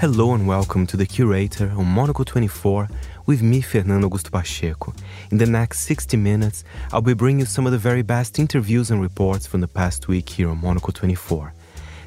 [0.00, 2.88] Hello and welcome to The Curator on Monocle 24
[3.26, 4.94] with me, Fernando Augusto Pacheco.
[5.30, 8.90] In the next 60 minutes, I'll be bringing you some of the very best interviews
[8.90, 11.52] and reports from the past week here on Monocle 24.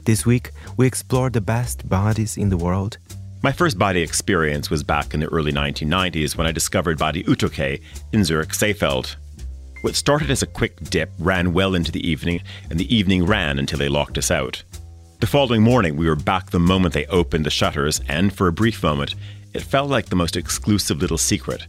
[0.06, 2.98] This week, we explore the best Badis in the world.
[3.44, 7.80] My first Badi experience was back in the early 1990s when I discovered Badi Utoquai
[8.12, 9.18] in Zurich Seefeld.
[9.82, 12.42] What started as a quick dip ran well into the evening,
[12.72, 14.64] and the evening ran until they locked us out.
[15.24, 18.52] The following morning, we were back the moment they opened the shutters, and for a
[18.52, 19.16] brief moment,
[19.54, 21.66] it felt like the most exclusive little secret.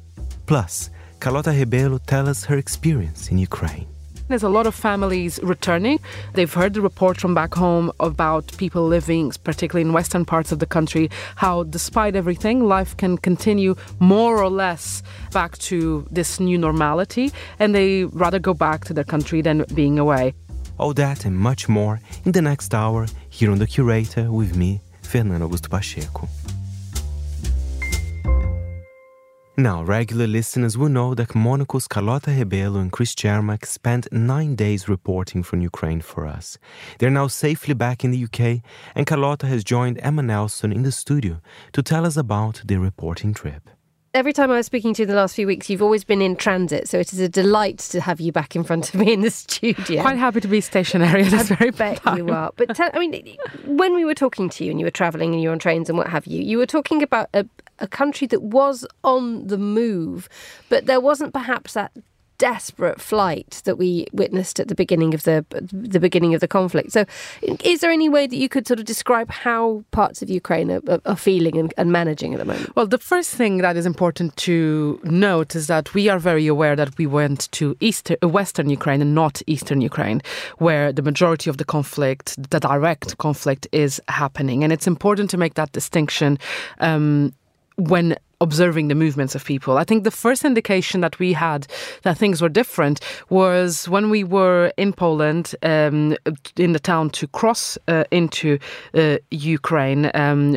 [0.47, 0.91] Plus,
[1.21, 3.87] Carlota Rebelo tells us her experience in Ukraine.
[4.27, 6.01] There's a lot of families returning.
[6.33, 10.59] They've heard the report from back home about people living, particularly in western parts of
[10.59, 16.59] the country, how despite everything, life can continue more or less back to this new
[16.59, 20.35] normality, and they rather go back to their country than being away.
[20.79, 24.81] All that and much more in the next hour here on The Curator with me,
[25.03, 26.29] Fernando Augusto Pacheco.
[29.57, 34.89] Now, regular listeners will know that Monocle's Carlota Rebelo and Chris Cermak spent nine days
[34.89, 36.59] reporting from Ukraine for us.
[36.99, 38.63] They're now safely back in the UK,
[38.97, 41.41] and Carlota has joined Emma Nelson in the studio
[41.73, 43.71] to tell us about their reporting trip
[44.15, 46.37] every time I was speaking to you the last few weeks, you've always been in
[46.37, 49.21] transit, so it is a delight to have you back in front of me in
[49.21, 50.01] the studio.
[50.01, 52.17] Quite happy to be stationary at this I very bet time.
[52.17, 52.53] you are.
[52.57, 55.43] But tell, I mean, when we were talking to you and you were travelling and
[55.43, 57.45] you were on trains and what have you, you were talking about a,
[57.81, 60.29] a country that was on the move,
[60.69, 61.93] but there wasn't perhaps that
[62.39, 66.93] desperate flight that we witnessed at the beginning of the the beginning of the conflict.
[66.93, 67.05] So,
[67.63, 71.01] is there any way that you could sort of describe how parts of Ukraine are,
[71.05, 72.75] are feeling and, and, managing at the moment?
[72.77, 76.77] Well, the first thing that is important to note is that we are very aware
[76.77, 80.21] that we went to eastern, western Ukraine and not eastern Ukraine,
[80.59, 85.37] where the majority of the conflict, the direct conflict, is happening, and it's important to
[85.37, 86.39] make that distinction.
[86.81, 87.33] Um,
[87.77, 89.79] when observing the movements of people.
[89.79, 91.67] I think the first indication that we had
[92.03, 93.01] that things were different
[93.31, 96.17] was when we were in Poland, um,
[96.57, 98.59] in the town to cross uh, into
[98.95, 100.57] uh, Ukraine, um,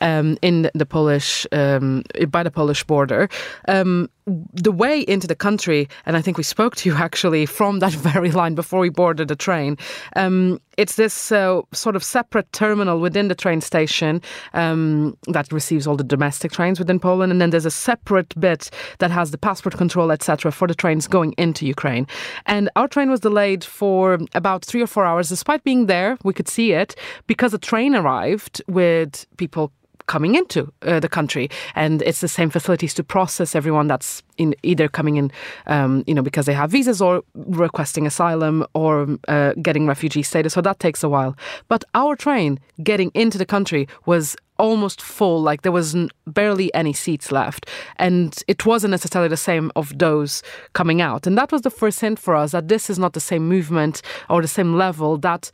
[0.00, 3.28] um, in the Polish, um, by the Polish border.
[3.68, 7.80] Um, the way into the country, and I think we spoke to you actually from
[7.80, 9.76] that very line before we boarded the train.
[10.16, 14.22] Um, it's this uh, sort of separate terminal within the train station
[14.52, 19.10] that receives all the domestic trains within Poland, and then there's a separate bit that
[19.10, 22.06] has the passport control, etc., for the trains going into Ukraine.
[22.46, 26.16] And our train was delayed for about three or four hours, despite being there.
[26.24, 26.96] We could see it
[27.26, 29.72] because a train arrived with people
[30.10, 34.56] coming into uh, the country, and it's the same facilities to process everyone that's in
[34.64, 35.30] either coming in,
[35.68, 40.52] um, you know, because they have visas or requesting asylum or uh, getting refugee status.
[40.52, 41.36] So that takes a while.
[41.68, 45.96] But our train getting into the country was almost full like there was
[46.26, 47.66] barely any seats left
[47.96, 50.42] and it wasn't necessarily the same of those
[50.74, 53.20] coming out and that was the first hint for us that this is not the
[53.20, 55.50] same movement or the same level that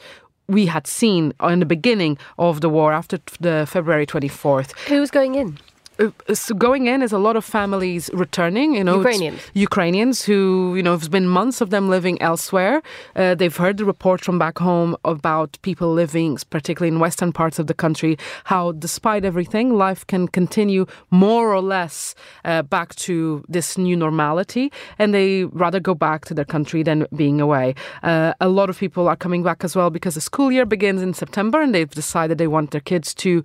[0.49, 4.77] we had seen in the beginning of the war after the February 24th.
[4.89, 5.59] Who was going in?
[5.99, 8.75] Uh, so going in is a lot of families returning.
[8.75, 9.41] You know, Ukrainians.
[9.55, 12.83] Ukrainians who you know it's been months of them living elsewhere.
[13.15, 17.59] Uh, they've heard the report from back home about people living, particularly in western parts
[17.59, 22.15] of the country, how despite everything, life can continue more or less
[22.45, 27.07] uh, back to this new normality, and they rather go back to their country than
[27.15, 27.75] being away.
[28.03, 31.03] Uh, a lot of people are coming back as well because the school year begins
[31.03, 33.43] in September, and they've decided they want their kids to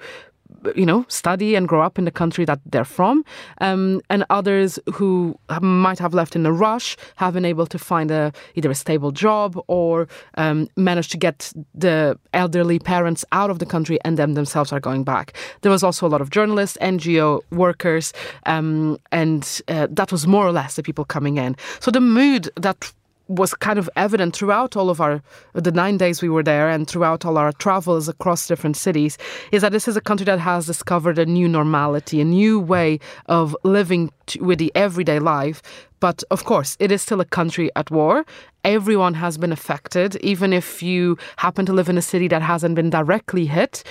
[0.76, 3.24] you know, study and grow up in the country that they're from,
[3.60, 8.12] um, and others who might have left in a rush have been able to find
[8.12, 13.60] a either a stable job or um, managed to get the elderly parents out of
[13.60, 15.34] the country, and them themselves are going back.
[15.62, 18.14] There was also a lot of journalists, NGO workers,
[18.46, 21.56] um, and uh, that was more or less the people coming in.
[21.80, 22.92] So the mood that
[23.32, 25.22] was kind of evident throughout all of our
[25.54, 29.18] the nine days we were there and throughout all our travels across different cities
[29.52, 33.00] is that this is a country that has discovered a new normality a new way
[33.28, 35.62] of living with the everyday life.
[36.00, 38.26] But of course it is still a country at war.
[38.64, 40.16] Everyone has been affected.
[40.18, 43.84] Even if you happen to live in a city that hasn't been directly hit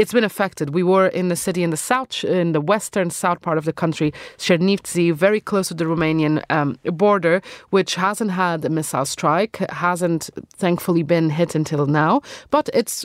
[0.00, 0.70] it's been affected.
[0.70, 3.72] We were in the city in the south, in the western south part of the
[3.72, 9.58] country, Chernivtsi, very close to the Romanian um, border, which hasn't had a missile strike,
[9.68, 13.04] hasn't thankfully been hit until now, but it's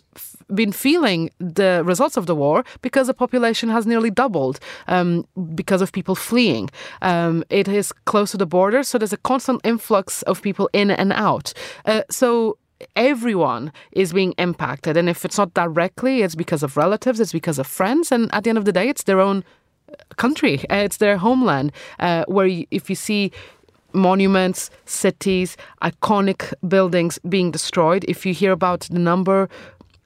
[0.54, 5.82] been feeling the results of the war because the population has nearly doubled um, because
[5.82, 6.70] of people fleeing.
[7.02, 10.92] Um, it is close to the border, so there's a constant influx of people in
[10.92, 11.52] and out.
[11.84, 12.58] Uh, so
[12.96, 14.98] everyone is being impacted.
[14.98, 18.12] And if it's not directly, it's because of relatives, it's because of friends.
[18.12, 19.44] And at the end of the day, it's their own
[20.18, 23.32] country, it's their homeland, uh, where if you see
[23.94, 29.50] monuments, cities, iconic buildings being destroyed, if you hear about the number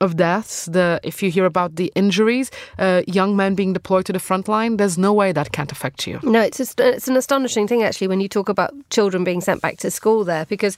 [0.02, 4.14] of deaths, the if you hear about the injuries, uh, young men being deployed to
[4.14, 6.20] the front line, there's no way that can't affect you.
[6.24, 9.78] No, it's it's an astonishing thing actually when you talk about children being sent back
[9.80, 10.78] to school there because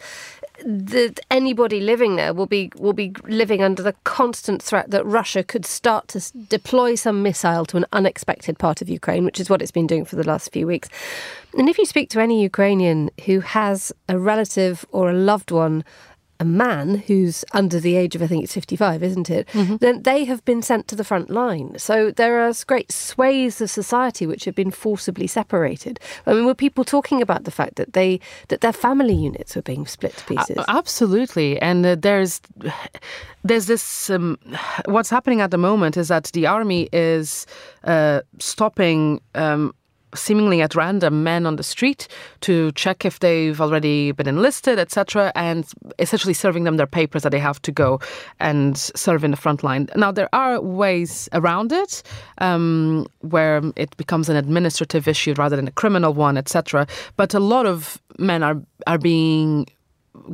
[0.65, 5.43] that anybody living there will be will be living under the constant threat that Russia
[5.43, 6.19] could start to
[6.49, 10.05] deploy some missile to an unexpected part of Ukraine, which is what it's been doing
[10.05, 10.89] for the last few weeks.
[11.57, 15.83] And if you speak to any Ukrainian who has a relative or a loved one
[16.41, 19.47] a man who's under the age of, I think it's 55, isn't it?
[19.49, 19.75] Mm-hmm.
[19.75, 21.77] Then they have been sent to the front line.
[21.77, 25.99] So there are great swathes of society which have been forcibly separated.
[26.25, 29.61] I mean, were people talking about the fact that they that their family units were
[29.61, 30.57] being split to pieces?
[30.57, 32.41] Uh, absolutely, and uh, there's
[33.43, 34.09] there's this.
[34.09, 34.39] Um,
[34.85, 37.45] what's happening at the moment is that the army is
[37.83, 39.21] uh, stopping.
[39.35, 39.75] Um,
[40.15, 42.07] seemingly at random men on the street
[42.41, 45.65] to check if they've already been enlisted, etc., and
[45.99, 47.99] essentially serving them their papers that they have to go
[48.39, 49.87] and serve in the front line.
[49.95, 52.03] Now, there are ways around it
[52.39, 56.87] um, where it becomes an administrative issue rather than a criminal one, etc.,
[57.17, 59.67] but a lot of men are are being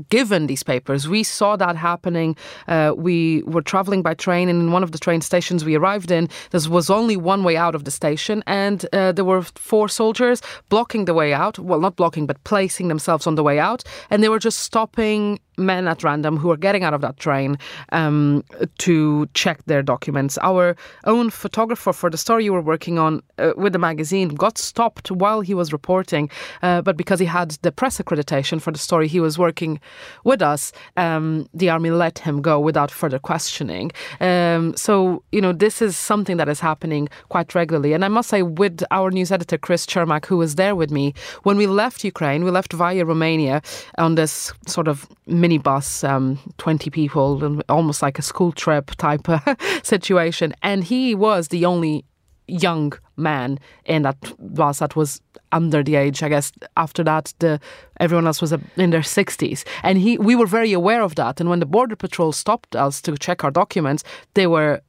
[0.10, 1.08] given these papers.
[1.08, 2.36] We saw that happening.
[2.68, 6.12] Uh, we were traveling by train, and in one of the train stations we arrived
[6.12, 9.88] in, there was only one way out of the station, and uh, there were four
[9.88, 11.60] soldiers blocking the way out.
[11.60, 15.40] Well, not blocking, but placing themselves on the way out, and they were just stopping
[15.58, 17.58] men at random who were getting out of that train
[17.92, 18.44] um,
[18.78, 20.38] to check their documents.
[20.42, 20.76] Our
[21.06, 25.12] own photographer for the story you were working on uh, with the magazine got stopped
[25.12, 26.30] while he was reporting,
[26.62, 29.80] uh, but because he had the press accreditation for the story he was working
[30.24, 33.92] with us, um, the army let him go without further questioning.
[34.20, 37.94] Um, so, you know, this is something that is happening quite regularly.
[37.94, 41.14] And I must say, with our news editor, Chris Cermak, who was there with me,
[41.44, 43.62] when we left Ukraine, we left via Romania
[43.98, 45.08] on this sort of
[45.48, 49.28] minibus, um, 20 people, almost like a school trip type
[49.84, 50.54] situation.
[50.62, 52.06] And he was the only
[52.48, 55.22] young man in that bus that was
[55.52, 56.24] under the age.
[56.24, 57.60] I guess after that, the
[58.00, 61.40] everyone else was in their 60s, and he we were very aware of that.
[61.40, 64.04] And when the border patrol stopped us to check our documents,
[64.34, 64.82] they were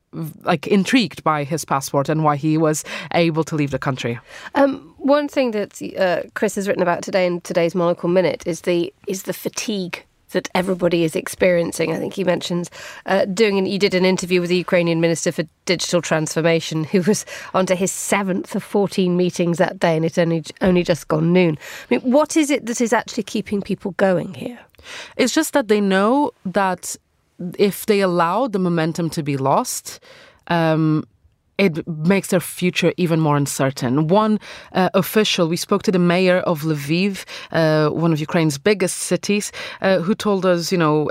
[0.43, 2.83] like intrigued by his passport and why he was
[3.13, 4.19] able to leave the country.
[4.55, 8.63] Um, one thing that uh, Chris has written about today in today's Monocle Minute is
[8.63, 11.93] the is the fatigue that everybody is experiencing.
[11.93, 12.71] I think he mentions
[13.07, 13.59] uh, doing.
[13.59, 17.75] An, you did an interview with the Ukrainian Minister for Digital Transformation, who was onto
[17.75, 21.59] his seventh of fourteen meetings that day, and it's only only just gone noon.
[21.91, 24.59] I mean, what is it that is actually keeping people going here?
[25.17, 26.97] It's just that they know that
[27.59, 30.01] if they allow the momentum to be lost.
[30.49, 31.05] Um,
[31.59, 34.07] it makes their future even more uncertain.
[34.07, 34.39] One
[34.73, 39.53] uh, official, we spoke to the mayor of Lviv, uh, one of Ukraine's biggest cities,
[39.83, 41.11] uh, who told us, you know,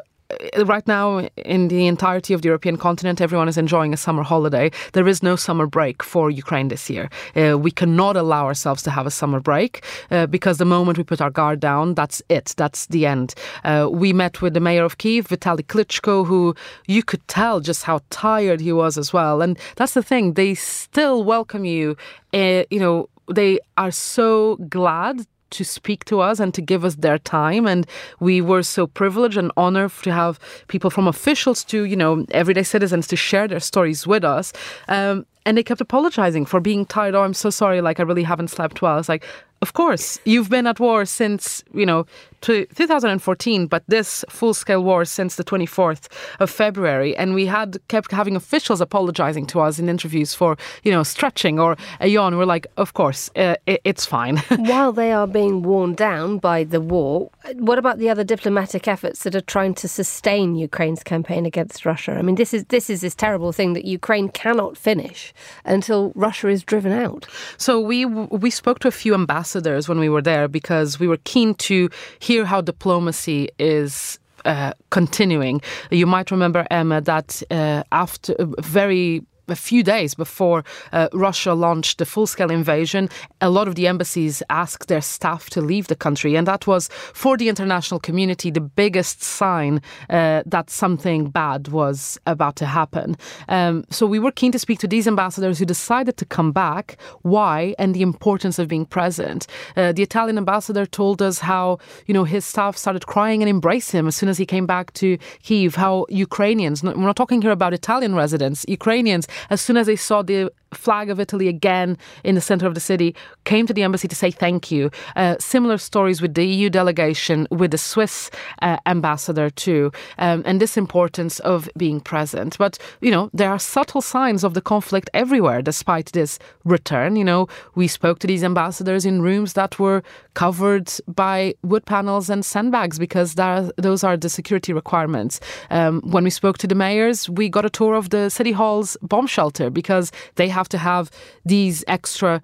[0.65, 4.71] right now in the entirety of the European continent, everyone is enjoying a summer holiday.
[4.93, 7.09] There is no summer break for Ukraine this year.
[7.35, 11.03] Uh, we cannot allow ourselves to have a summer break uh, because the moment we
[11.03, 12.53] put our guard down, that's it.
[12.57, 13.35] That's the end.
[13.63, 16.55] Uh, we met with the mayor of Kiev, Vitaly Klitschko, who
[16.87, 19.41] you could tell just how tired he was as well.
[19.41, 21.95] And that's the thing; they still welcome you.
[22.33, 26.95] Uh, you know, they are so glad to speak to us and to give us
[26.95, 27.67] their time.
[27.67, 27.85] And
[28.19, 32.63] we were so privileged and honored to have people from officials to, you know, everyday
[32.63, 34.53] citizens to share their stories with us.
[34.87, 37.15] Um, and they kept apologizing for being tired.
[37.15, 37.79] Oh, I'm so sorry.
[37.79, 38.97] Like, I really haven't slept well.
[38.97, 39.23] It's like,
[39.61, 42.05] of course, you've been at war since, you know,
[42.41, 46.07] 2014, but this full scale war since the 24th
[46.39, 47.15] of February.
[47.15, 51.59] And we had kept having officials apologizing to us in interviews for, you know, stretching
[51.59, 52.37] or a yawn.
[52.37, 54.37] We're like, of course, uh, it's fine.
[54.57, 59.23] While they are being worn down by the war, what about the other diplomatic efforts
[59.23, 62.13] that are trying to sustain Ukraine's campaign against Russia?
[62.13, 65.33] I mean, this is this is this terrible thing that Ukraine cannot finish
[65.65, 67.27] until Russia is driven out.
[67.57, 71.17] So we we spoke to a few ambassadors when we were there because we were
[71.23, 71.89] keen to
[72.19, 75.61] hear how diplomacy is uh, continuing.
[75.91, 81.97] You might remember, Emma, that uh, after very a few days before uh, Russia launched
[81.97, 83.09] the full scale invasion,
[83.41, 86.35] a lot of the embassies asked their staff to leave the country.
[86.35, 92.19] And that was, for the international community, the biggest sign uh, that something bad was
[92.25, 93.17] about to happen.
[93.47, 96.97] Um, so we were keen to speak to these ambassadors who decided to come back,
[97.21, 99.47] why, and the importance of being present.
[99.75, 103.91] Uh, the Italian ambassador told us how, you know, his staff started crying and embraced
[103.91, 107.51] him as soon as he came back to Kiev, how Ukrainians, we're not talking here
[107.51, 112.35] about Italian residents, Ukrainians as soon as they saw the flag of Italy again in
[112.35, 114.91] the center of the city, came to the embassy to say thank you.
[115.15, 118.29] Uh, similar stories with the EU delegation, with the Swiss
[118.61, 122.57] uh, ambassador too, um, and this importance of being present.
[122.57, 127.15] But, you know, there are subtle signs of the conflict everywhere despite this return.
[127.15, 132.29] You know, we spoke to these ambassadors in rooms that were covered by wood panels
[132.29, 135.39] and sandbags because those are the security requirements.
[135.69, 138.97] Um, when we spoke to the mayors, we got a tour of the city hall's
[139.01, 141.03] bomb shelter because they have to have
[141.45, 142.41] these extra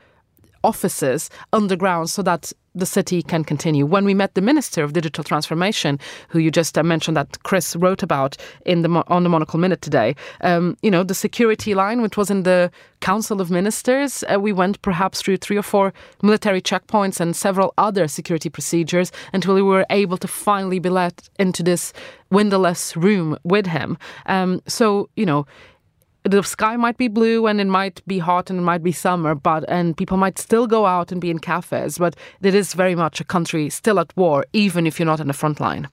[0.64, 3.86] offices underground so that the city can continue.
[3.86, 7.76] When we met the Minister of Digital Transformation, who you just uh, mentioned that Chris
[7.76, 12.02] wrote about in the on the Monocle Minute today, um, you know the security line,
[12.02, 15.94] which was in the Council of Ministers, uh, we went perhaps through three or four
[16.22, 21.30] military checkpoints and several other security procedures until we were able to finally be let
[21.38, 21.94] into this
[22.32, 23.98] windowless room with him.
[24.26, 25.46] Um, so you know
[26.24, 29.36] the sky might be blue and it might be hot and it might be summer,
[29.36, 32.96] but and people might still go out and be in cafes, but it is very
[32.96, 35.90] much a country still at war, even if you're not in the front line.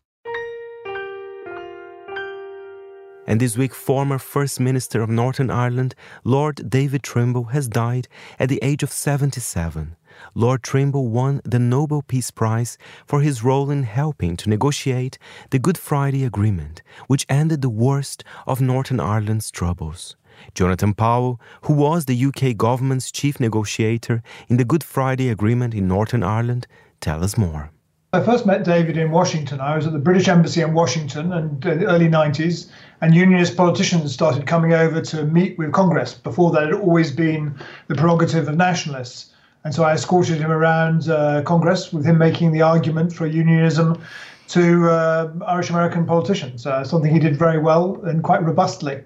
[3.26, 5.94] And this week, former First Minister of Northern Ireland,
[6.24, 8.08] Lord David Trimble, has died
[8.40, 9.94] at the age of 77.
[10.34, 15.16] Lord Trimble won the Nobel Peace Prize for his role in helping to negotiate
[15.50, 20.16] the Good Friday Agreement, which ended the worst of Northern Ireland's troubles.
[20.54, 25.88] Jonathan Powell, who was the UK government's chief negotiator in the Good Friday Agreement in
[25.88, 26.66] Northern Ireland,
[27.00, 27.70] tell us more.
[28.12, 29.60] I first met David in Washington.
[29.60, 32.68] I was at the British Embassy in Washington in the early 90s,
[33.00, 36.14] and unionist politicians started coming over to meet with Congress.
[36.14, 37.54] Before that, it had always been
[37.86, 39.32] the prerogative of nationalists.
[39.62, 44.02] And so I escorted him around uh, Congress with him making the argument for unionism
[44.48, 49.04] to uh, Irish American politicians, uh, something he did very well and quite robustly.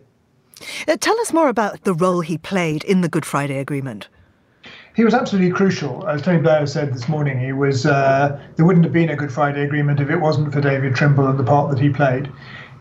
[0.87, 4.09] Uh, tell us more about the role he played in the Good Friday Agreement.
[4.95, 6.07] He was absolutely crucial.
[6.09, 7.85] As Tony Blair said this morning, he was.
[7.85, 11.27] Uh, there wouldn't have been a Good Friday Agreement if it wasn't for David Trimble
[11.27, 12.31] and the part that he played.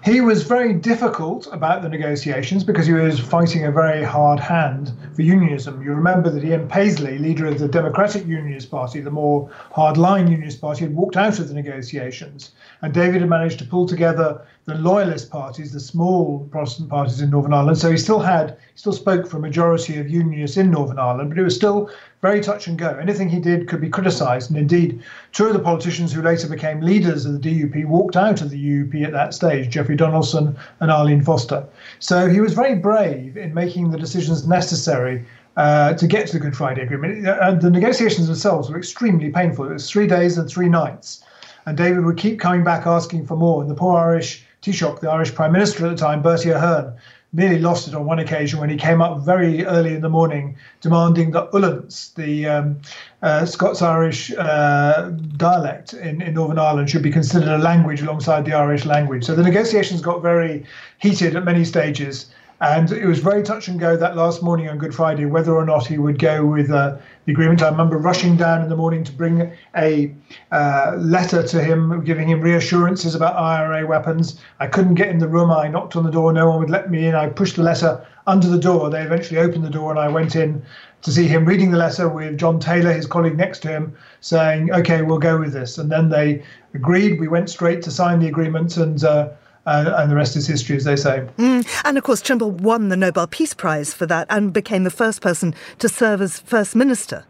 [0.03, 4.91] He was very difficult about the negotiations because he was fighting a very hard hand
[5.15, 5.81] for unionism.
[5.81, 10.59] You remember that Ian Paisley, leader of the Democratic Unionist Party, the more hardline Unionist
[10.59, 12.51] Party, had walked out of the negotiations.
[12.81, 17.29] And David had managed to pull together the loyalist parties, the small Protestant parties in
[17.29, 17.77] Northern Ireland.
[17.77, 21.29] So he still had, he still spoke for a majority of unionists in Northern Ireland,
[21.29, 21.89] but it was still
[22.21, 22.97] very touch and go.
[23.01, 24.49] Anything he did could be criticised.
[24.49, 25.03] And indeed,
[25.33, 28.57] two of the politicians who later became leaders of the DUP walked out of the
[28.57, 31.65] UUP at that stage, Jeffrey Donaldson and Arlene Foster.
[31.99, 35.25] So he was very brave in making the decisions necessary
[35.57, 37.27] uh, to get to the Good Friday Agreement.
[37.27, 39.69] Uh, the negotiations themselves were extremely painful.
[39.69, 41.21] It was three days and three nights.
[41.65, 43.61] And David would keep coming back asking for more.
[43.61, 46.93] And the poor Irish Taoiseach, the Irish Prime Minister at the time, Bertie Ahern,
[47.33, 50.55] nearly lost it on one occasion when he came up very early in the morning
[50.81, 52.79] demanding that Ullans, the um,
[53.23, 58.45] uh, Scots Irish uh, dialect in, in Northern Ireland, should be considered a language alongside
[58.45, 59.25] the Irish language.
[59.25, 60.63] So the negotiations got very
[60.99, 62.27] heated at many stages.
[62.61, 65.65] And it was very touch and go that last morning on Good Friday whether or
[65.65, 67.61] not he would go with uh, the agreement.
[67.61, 70.13] I remember rushing down in the morning to bring a
[70.51, 74.39] uh, letter to him, giving him reassurances about IRA weapons.
[74.59, 75.51] I couldn't get in the room.
[75.51, 76.33] I knocked on the door.
[76.33, 77.15] No one would let me in.
[77.15, 78.89] I pushed the letter under the door.
[78.89, 80.63] They eventually opened the door, and I went in
[81.01, 84.71] to see him reading the letter with John Taylor, his colleague next to him, saying,
[84.73, 87.19] "Okay, we'll go with this." And then they agreed.
[87.19, 89.29] We went straight to sign the agreement, and uh,
[89.65, 91.27] uh, and the rest is history, as they say.
[91.37, 91.67] Mm.
[91.85, 95.21] And of course, Trimble won the Nobel Peace Prize for that and became the first
[95.21, 97.25] person to serve as First Minister.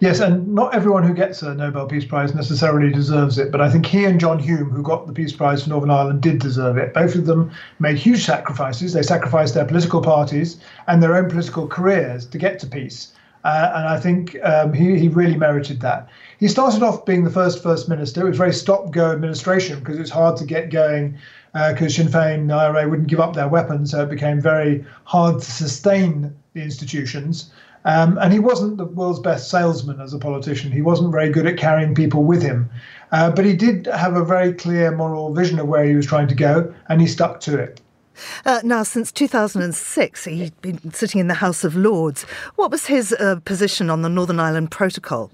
[0.00, 3.70] Yes, and not everyone who gets a Nobel Peace Prize necessarily deserves it, but I
[3.70, 6.76] think he and John Hume, who got the Peace Prize for Northern Ireland, did deserve
[6.76, 6.92] it.
[6.92, 8.92] Both of them made huge sacrifices.
[8.92, 13.12] They sacrificed their political parties and their own political careers to get to peace.
[13.44, 16.08] Uh, and I think um, he, he really merited that.
[16.38, 18.26] He started off being the first First Minister.
[18.26, 21.18] It was very stop go administration because it's hard to get going
[21.52, 24.84] because uh, Sinn Féin, and IRA wouldn't give up their weapons, so it became very
[25.04, 27.50] hard to sustain the institutions.
[27.84, 30.70] Um, and he wasn't the world's best salesman as a politician.
[30.70, 32.70] He wasn't very good at carrying people with him.
[33.10, 36.28] Uh, but he did have a very clear moral vision of where he was trying
[36.28, 37.80] to go, and he stuck to it.
[38.44, 42.22] Uh, now, since 2006, he'd been sitting in the House of Lords.
[42.56, 45.30] What was his uh, position on the Northern Ireland Protocol?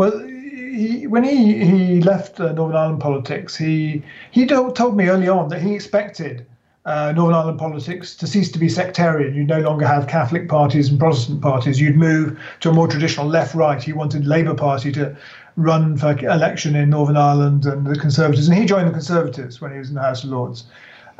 [0.00, 5.28] Well, he, when he, he left uh, Northern Ireland politics, he he told me early
[5.28, 6.46] on that he expected
[6.86, 9.34] uh, Northern Ireland politics to cease to be sectarian.
[9.34, 11.82] You'd no longer have Catholic parties and Protestant parties.
[11.82, 13.82] You'd move to a more traditional left-right.
[13.82, 15.14] He wanted Labour Party to
[15.56, 19.70] run for election in Northern Ireland and the Conservatives, and he joined the Conservatives when
[19.70, 20.64] he was in the House of Lords.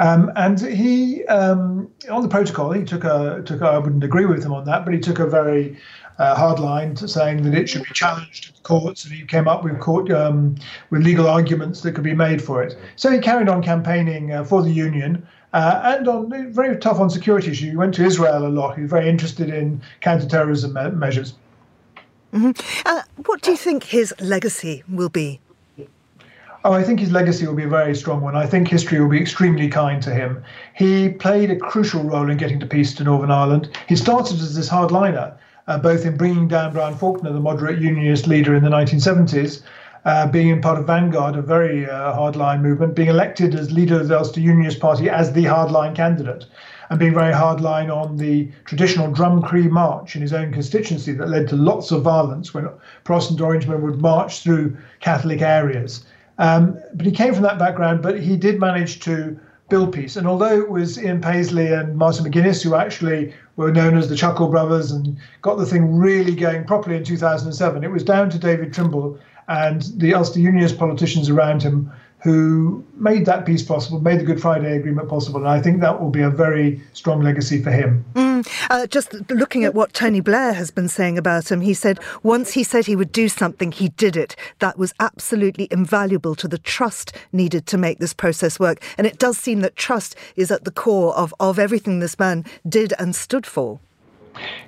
[0.00, 3.60] Um, and he, um, on the protocol, he took a took.
[3.60, 5.76] A, I wouldn't agree with him on that, but he took a very
[6.20, 9.24] uh, hard line to saying that it should be challenged in the courts, and he
[9.24, 10.54] came up with court um,
[10.90, 12.78] with legal arguments that could be made for it.
[12.96, 15.26] So he carried on campaigning uh, for the union.
[15.52, 17.70] Uh, and on very tough on security issues.
[17.70, 18.76] He went to Israel a lot.
[18.76, 21.34] He was very interested in counterterrorism me- measures.
[22.32, 22.52] Mm-hmm.
[22.86, 25.40] Uh, what do you think his legacy will be?
[26.64, 28.36] Oh, I think his legacy will be a very strong one.
[28.36, 30.44] I think history will be extremely kind to him.
[30.76, 33.70] He played a crucial role in getting to peace to Northern Ireland.
[33.88, 35.34] He started as this hardliner,
[35.70, 39.62] uh, both in bringing down Brian Faulkner, the moderate unionist leader in the 1970s,
[40.04, 44.00] uh, being in part of Vanguard, a very uh, hardline movement, being elected as leader
[44.00, 46.44] of the Ulster Unionist Party as the hardline candidate,
[46.88, 51.46] and being very hardline on the traditional Drumcree March in his own constituency that led
[51.50, 52.68] to lots of violence when
[53.04, 56.04] Protestant Orangemen would march through Catholic areas.
[56.38, 59.38] Um, but he came from that background, but he did manage to
[59.70, 60.16] build peace.
[60.16, 64.16] And although it was Ian Paisley and Martin McGuinness who actually were known as the
[64.16, 68.38] Chuckle Brothers and got the thing really going properly in 2007, it was down to
[68.38, 71.90] David Trimble and the Ulster Unionist politicians around him
[72.22, 75.40] who made that peace possible, made the Good Friday Agreement possible.
[75.40, 78.04] And I think that will be a very strong legacy for him.
[78.14, 81.98] Mm, uh, just looking at what Tony Blair has been saying about him, he said
[82.22, 84.36] once he said he would do something, he did it.
[84.58, 88.82] That was absolutely invaluable to the trust needed to make this process work.
[88.98, 92.44] And it does seem that trust is at the core of, of everything this man
[92.68, 93.80] did and stood for.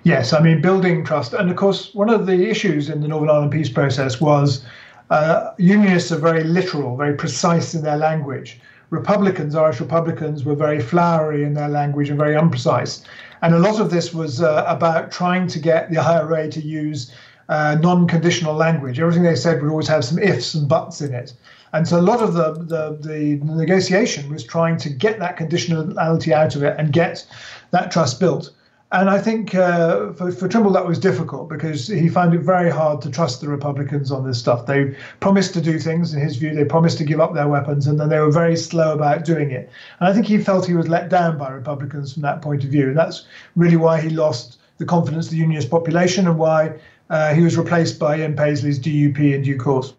[0.05, 1.33] Yes, I mean, building trust.
[1.35, 4.65] And of course, one of the issues in the Northern Ireland peace process was
[5.13, 8.59] uh, unionists are very literal, very precise in their language.
[8.89, 13.05] Republicans, Irish Republicans, were very flowery in their language and very unprecise.
[13.43, 17.13] And a lot of this was uh, about trying to get the IRA to use
[17.51, 18.99] uh, non conditional language.
[18.99, 21.35] Everything they said would always have some ifs and buts in it.
[21.75, 26.33] And so a lot of the, the, the negotiation was trying to get that conditionality
[26.33, 27.27] out of it and get
[27.73, 28.51] that trust built.
[28.93, 32.69] And I think uh, for, for Trimble that was difficult because he found it very
[32.69, 34.67] hard to trust the Republicans on this stuff.
[34.67, 37.87] They promised to do things, in his view, they promised to give up their weapons,
[37.87, 39.71] and then they were very slow about doing it.
[39.99, 42.71] And I think he felt he was let down by Republicans from that point of
[42.71, 42.89] view.
[42.89, 43.25] And that's
[43.57, 46.79] really why he lost the confidence of the unionist population and why
[47.09, 49.95] uh, he was replaced by Ian Paisley's DUP in due course.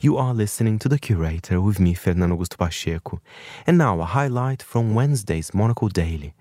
[0.00, 3.20] You are listening to The Curator with me, Fernando Augusto Pacheco.
[3.66, 6.34] And now a highlight from Wednesday's Monocle Daily.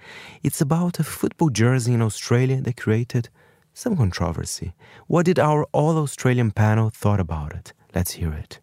[0.43, 3.29] It's about a football jersey in Australia that created
[3.73, 4.75] some controversy.
[5.07, 7.73] What did our all Australian panel thought about it?
[7.95, 8.59] Let's hear it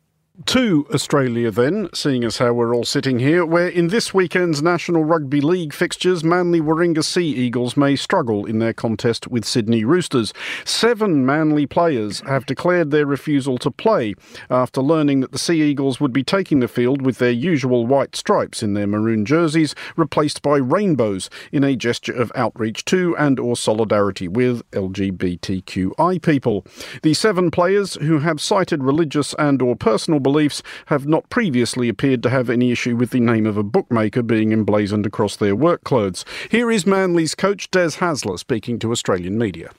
[0.46, 5.04] to Australia then, seeing as how we're all sitting here, where in this weekend's National
[5.04, 10.32] Rugby League fixtures, Manly Warringah Sea Eagles may struggle in their contest with Sydney Roosters.
[10.64, 14.14] Seven Manly players have declared their refusal to play
[14.50, 18.16] after learning that the Sea Eagles would be taking the field with their usual white
[18.16, 23.38] stripes in their maroon jerseys, replaced by rainbows in a gesture of outreach to and
[23.38, 26.66] or solidarity with LGBTQI people.
[27.02, 32.24] The seven players who have cited religious and or personal beliefs have not previously appeared
[32.24, 35.84] to have any issue with the name of a bookmaker being emblazoned across their work
[35.84, 36.24] clothes.
[36.50, 39.70] Here is Manly's coach Des Hasler speaking to Australian media.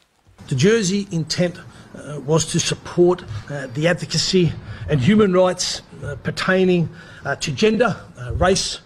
[0.48, 1.60] The jersey intent
[1.96, 4.54] uh, was to support uh, the advocacy
[4.88, 6.88] and human rights uh, pertaining
[7.26, 8.80] uh, to gender, uh, race,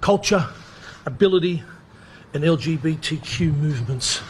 [0.00, 0.46] culture,
[1.06, 1.62] ability,
[2.34, 4.20] and LGBTQ movements.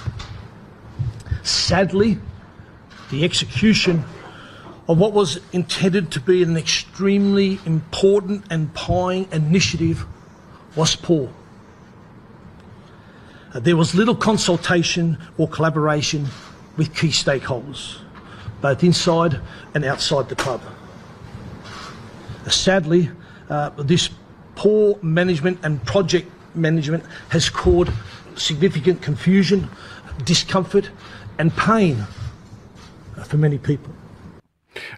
[1.42, 2.18] Sadly,
[3.10, 4.04] the execution
[4.88, 10.04] of what was intended to be an extremely important and pioneering initiative
[10.76, 11.32] was poor.
[13.52, 16.26] Uh, there was little consultation or collaboration
[16.76, 17.98] with key stakeholders,
[18.60, 19.40] both inside
[19.74, 20.60] and outside the club.
[22.46, 23.10] Uh, sadly,
[23.48, 24.10] uh, this
[24.54, 27.90] poor management and project management has caused
[28.36, 29.68] significant confusion,
[30.24, 30.90] discomfort,
[31.38, 32.06] and pain
[33.16, 33.92] uh, for many people.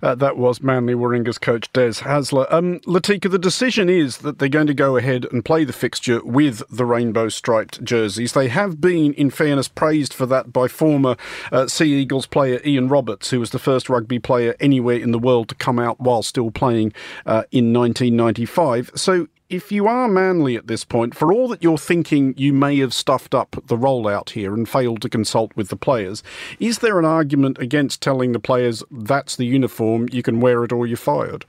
[0.03, 2.47] Uh, that was Manly Warringah's coach Des Hasler.
[2.53, 6.25] Um, Latika, the decision is that they're going to go ahead and play the fixture
[6.25, 8.33] with the rainbow striped jerseys.
[8.33, 11.17] They have been, in fairness, praised for that by former
[11.51, 15.19] uh, Sea Eagles player Ian Roberts, who was the first rugby player anywhere in the
[15.19, 16.93] world to come out while still playing
[17.27, 18.93] uh, in 1995.
[18.95, 22.79] So if you are Manly at this point, for all that you're thinking you may
[22.79, 26.23] have stuffed up the rollout here and failed to consult with the players,
[26.59, 30.73] is there an argument against telling the players that's the uniform, you can wear it
[30.73, 31.45] or you're fired?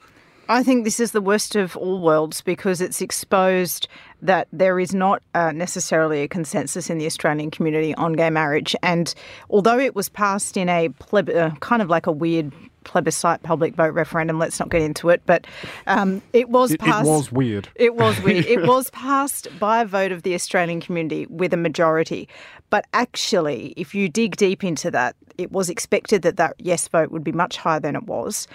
[0.49, 3.87] I think this is the worst of all worlds because it's exposed
[4.21, 8.75] that there is not uh, necessarily a consensus in the Australian community on gay marriage.
[8.83, 9.13] And
[9.49, 12.51] although it was passed in a pleb- uh, kind of like a weird
[12.83, 14.39] plebiscite public vote referendum.
[14.39, 15.45] Let's not get into it, but
[15.87, 17.07] um, it was it, passed.
[17.07, 17.69] It was weird.
[17.75, 18.45] It was weird.
[18.47, 22.27] it was passed by a vote of the Australian community with a majority.
[22.69, 27.11] But actually, if you dig deep into that, it was expected that that yes vote
[27.11, 28.47] would be much higher than it was.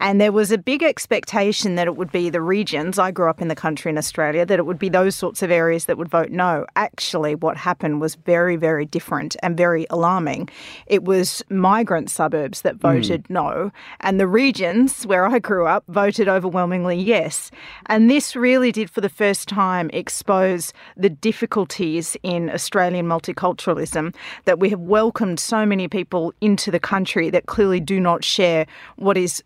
[0.00, 3.42] And there was a big expectation that it would be the regions, I grew up
[3.42, 6.08] in the country in Australia, that it would be those sorts of areas that would
[6.08, 6.64] vote no.
[6.74, 10.48] Actually, what happened was very, very different and very alarming.
[10.86, 13.30] It was migrant suburbs that voted mm.
[13.30, 17.50] no, and the regions where I grew up voted overwhelmingly yes.
[17.86, 24.14] And this really did, for the first time, expose the difficulties in Australian multiculturalism
[24.46, 28.66] that we have welcomed so many people into the country that clearly do not share
[28.96, 29.42] what is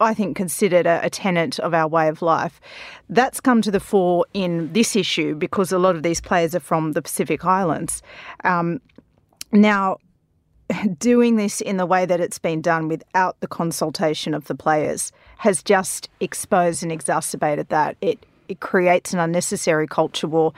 [0.00, 2.60] I think, considered a, a of our way of life.
[3.08, 6.60] That's come to the fore in this issue because a lot of these players are
[6.60, 8.02] from the Pacific Islands.
[8.44, 8.80] Um,
[9.52, 9.98] now,
[10.98, 15.12] doing this in the way that it's been done without the consultation of the players
[15.38, 17.96] has just exposed and exacerbated that.
[18.00, 20.52] It, it creates an unnecessary culture war.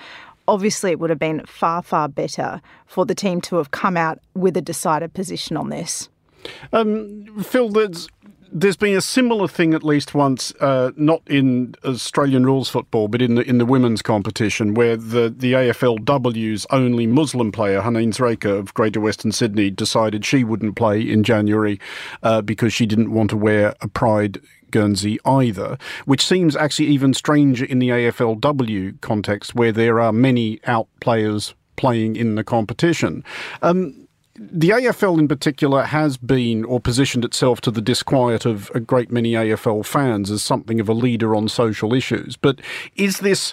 [0.49, 4.19] Obviously, it would have been far, far better for the team to have come out
[4.35, 6.09] with a decided position on this.
[6.73, 8.09] Um, Phil, there's
[8.53, 13.23] there's been a similar thing at least once, uh, not in Australian rules football, but
[13.23, 18.59] in the in the women's competition, where the the AFLW's only Muslim player, Haneen Zreika
[18.59, 21.81] of Greater Western Sydney, decided she wouldn't play in January
[22.23, 27.15] uh, because she didn't want to wear a Pride Guernsey either, which seems actually even
[27.15, 33.25] stranger in the AFLW context, where there are many out players playing in the competition.
[33.63, 34.09] Um,
[34.41, 39.11] the AFL in particular has been or positioned itself to the disquiet of a great
[39.11, 42.39] many AFL fans as something of a leader on social issues.
[42.39, 42.63] But
[42.97, 43.53] is this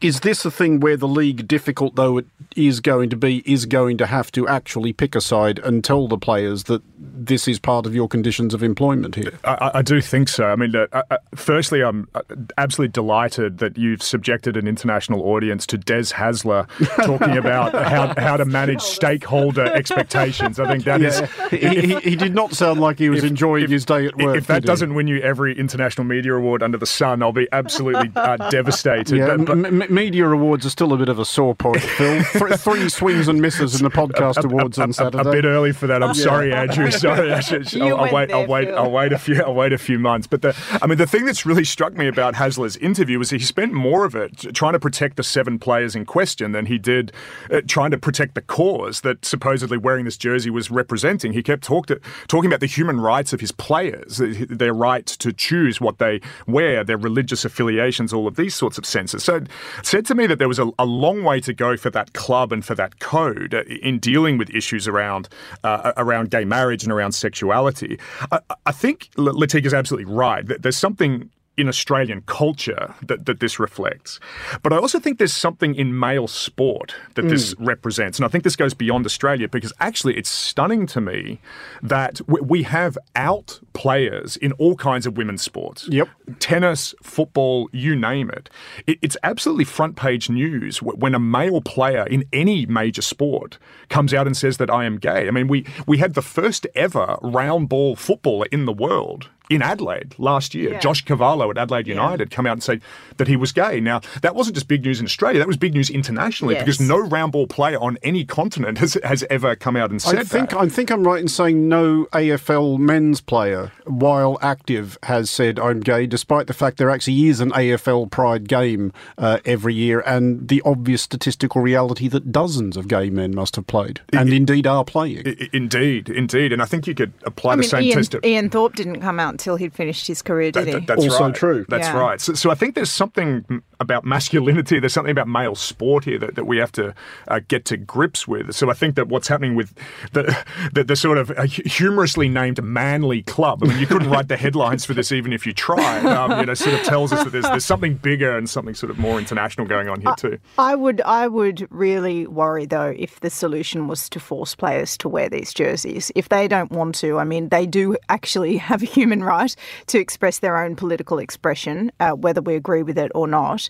[0.00, 3.66] is this a thing where the league, difficult though it is going to be, is
[3.66, 7.58] going to have to actually pick a side and tell the players that this is
[7.58, 9.38] part of your conditions of employment here?
[9.44, 10.46] I, I do think so.
[10.46, 12.22] I mean, uh, uh, firstly, I'm uh,
[12.56, 16.66] absolutely delighted that you've subjected an international audience to Des Hasler
[17.04, 20.58] talking about how, how to manage stakeholder expectations.
[20.58, 21.08] I think that yeah.
[21.08, 21.50] is.
[21.50, 24.16] He, he, he, did not sound like he was if, enjoying if, his day at
[24.16, 24.36] work.
[24.36, 28.10] If that doesn't win you every international media award under the sun, I'll be absolutely
[28.16, 29.16] uh, devastated.
[29.16, 32.22] Yeah, but, but, media awards are still a bit of a sore point, Phil.
[32.56, 35.28] Three swings and misses in the podcast a, awards a, on Saturday.
[35.28, 36.02] A bit early for that.
[36.02, 36.24] I'm yeah.
[36.24, 36.90] sorry, Andrew.
[37.00, 38.28] Sorry, I'll, I'll wait.
[38.28, 38.68] There, I'll wait.
[38.68, 38.76] Phil.
[38.76, 39.42] I'll wait a few.
[39.42, 40.26] I'll wait a few months.
[40.26, 43.38] But the, I mean, the thing that's really struck me about Hasler's interview was he
[43.38, 47.12] spent more of it trying to protect the seven players in question than he did
[47.50, 51.32] uh, trying to protect the cause that supposedly wearing this jersey was representing.
[51.32, 55.32] He kept talk to, talking about the human rights of his players, their right to
[55.32, 59.24] choose what they wear, their religious affiliations, all of these sorts of senses.
[59.24, 61.90] So, it said to me that there was a, a, long way to go for
[61.90, 65.28] that club and for that code uh, in dealing with issues around
[65.64, 67.98] uh, around gay marriage and around sexuality.
[68.32, 70.44] I, I think is absolutely right.
[70.46, 74.18] There's something in Australian culture that, that this reflects.
[74.62, 77.30] But I also think there's something in male sport that mm.
[77.30, 78.18] this represents.
[78.18, 81.40] And I think this goes beyond Australia because actually it's stunning to me
[81.82, 85.86] that we have out players in all kinds of women's sports.
[85.88, 86.08] Yep.
[86.38, 88.48] Tennis, football, you name it.
[88.86, 93.58] it it's absolutely front page news when a male player in any major sport
[93.88, 95.28] comes out and says that I am gay.
[95.28, 99.62] I mean, we, we had the first ever round ball footballer in the world in
[99.62, 100.72] Adelaide last year.
[100.72, 100.78] Yeah.
[100.78, 102.36] Josh Cavallo at Adelaide United yeah.
[102.36, 102.80] come out and say
[103.16, 103.80] that he was gay.
[103.80, 106.64] Now, that wasn't just big news in Australia, that was big news internationally yes.
[106.64, 110.20] because no round ball player on any continent has, has ever come out and said
[110.20, 110.58] I think, that.
[110.58, 115.80] I think I'm right in saying no AFL men's player, while active, has said I'm
[115.80, 120.48] gay, despite the fact there actually is an AFL Pride game uh, every year and
[120.48, 124.66] the obvious statistical reality that dozens of gay men must have played and it, indeed
[124.66, 125.22] are playing.
[125.26, 126.52] It, indeed, indeed.
[126.52, 128.12] And I think you could apply I the mean, same Ian, test.
[128.12, 130.86] To, Ian Thorpe didn't come out until he'd finished his career, did that, he?
[130.86, 131.34] That's also right.
[131.34, 131.64] true.
[131.68, 131.98] That's yeah.
[131.98, 132.20] right.
[132.20, 134.78] So, so I think there's something about masculinity.
[134.78, 136.94] There's something about male sport here that, that we have to
[137.28, 138.54] uh, get to grips with.
[138.54, 139.74] So I think that what's happening with
[140.12, 140.36] the
[140.72, 143.64] the, the sort of uh, humorously named manly club.
[143.64, 146.04] I mean, you couldn't write the headlines for this even if you tried.
[146.06, 148.90] Um, you know, sort of tells us that there's there's something bigger and something sort
[148.90, 150.38] of more international going on here too.
[150.58, 154.96] I, I would I would really worry though if the solution was to force players
[154.98, 156.12] to wear these jerseys.
[156.14, 159.54] If they don't want to, I mean, they do actually have a human right
[159.86, 163.69] to express their own political expression, uh, whether we agree with it or not.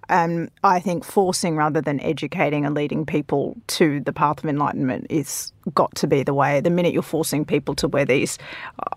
[0.11, 5.07] Um, I think forcing rather than educating and leading people to the path of enlightenment
[5.09, 6.59] is got to be the way.
[6.59, 8.37] The minute you're forcing people to wear these,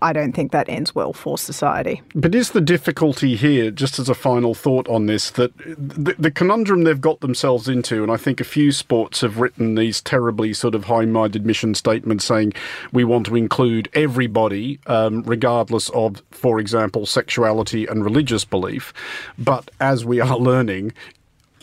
[0.01, 2.01] I don't think that ends well for society.
[2.13, 6.31] But is the difficulty here, just as a final thought on this, that the, the
[6.31, 10.53] conundrum they've got themselves into, and I think a few sports have written these terribly
[10.53, 12.53] sort of high minded mission statements saying
[12.91, 18.93] we want to include everybody, um, regardless of, for example, sexuality and religious belief.
[19.37, 20.93] But as we are learning,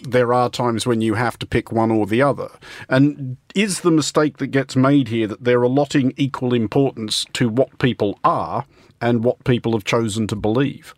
[0.03, 2.49] there are times when you have to pick one or the other.
[2.89, 7.79] And is the mistake that gets made here that they're allotting equal importance to what
[7.79, 8.65] people are
[9.01, 10.95] and what people have chosen to believe?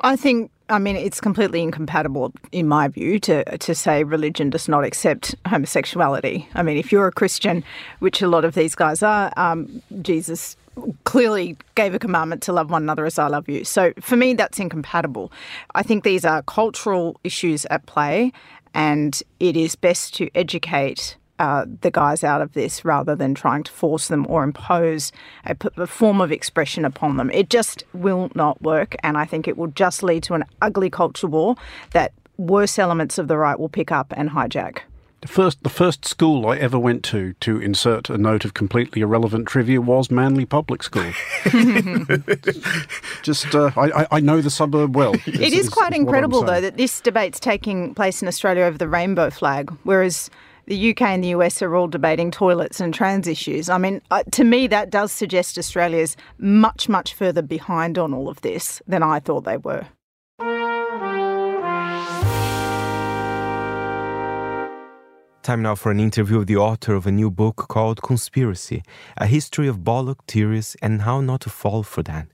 [0.00, 4.68] I think I mean, it's completely incompatible, in my view, to to say religion does
[4.68, 6.48] not accept homosexuality.
[6.54, 7.64] I mean, if you're a Christian,
[7.98, 10.56] which a lot of these guys are, um, Jesus
[11.04, 13.64] clearly gave a commandment to love one another as I love you.
[13.64, 15.32] So for me, that's incompatible.
[15.74, 18.32] I think these are cultural issues at play,
[18.74, 23.62] and it is best to educate uh, the guys out of this rather than trying
[23.62, 25.10] to force them or impose
[25.46, 27.30] a, a, form of expression upon them.
[27.30, 30.90] It just will not work, and I think it will just lead to an ugly
[30.90, 31.56] culture war
[31.92, 34.80] that worse elements of the right will pick up and hijack.
[35.20, 39.02] The first, the first school I ever went to to insert a note of completely
[39.02, 41.12] irrelevant trivia was Manly Public School.
[43.22, 45.14] Just, uh, I, I know the suburb well.
[45.14, 48.64] Is, it is, is quite is incredible, though, that this debate's taking place in Australia
[48.64, 50.30] over the rainbow flag, whereas
[50.64, 53.68] the UK and the US are all debating toilets and trans issues.
[53.68, 58.30] I mean, uh, to me, that does suggest Australia's much, much further behind on all
[58.30, 59.86] of this than I thought they were.
[65.42, 68.82] Time now for an interview with the author of a new book called Conspiracy
[69.16, 72.26] A History of Bollock Theories and How Not to Fall for That.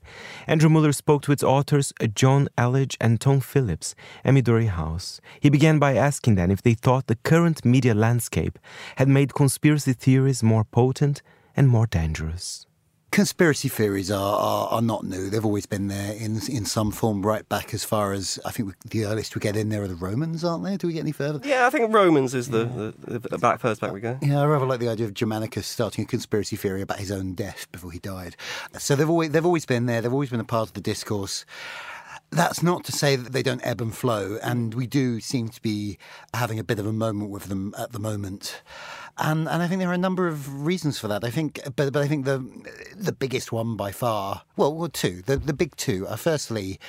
[0.45, 5.21] Andrew Mueller spoke to its authors, Jonn Elledge and Tom Phillips, at Midori House.
[5.39, 8.59] He began by asking them if they thought the current media landscape
[8.97, 11.21] had made conspiracy theories more potent
[11.55, 12.66] and more dangerous
[13.11, 15.29] conspiracy theories are, are, are, not new.
[15.29, 18.75] They've always been there in in some form, right back as far as I think
[18.81, 20.77] the earliest we get in there are the Romans, aren't they?
[20.77, 21.39] Do we get any further?
[21.43, 22.91] Yeah, I think Romans is the, yeah.
[23.19, 24.17] the, the back first back we go.
[24.21, 27.33] Yeah, I rather like the idea of Germanicus starting a conspiracy theory about his own
[27.33, 28.35] death before he died.
[28.77, 30.01] So they've always they've always been there.
[30.01, 31.45] They've always been a part of the discourse.
[32.29, 35.61] That's not to say that they don't ebb and flow, and we do seem to
[35.61, 35.97] be
[36.33, 38.61] having a bit of a moment with them at the moment
[39.17, 41.23] and and I think there are a number of reasons for that.
[41.23, 42.45] I think, but but I think the
[42.95, 46.79] the biggest one by far, well, well two, the the big two are firstly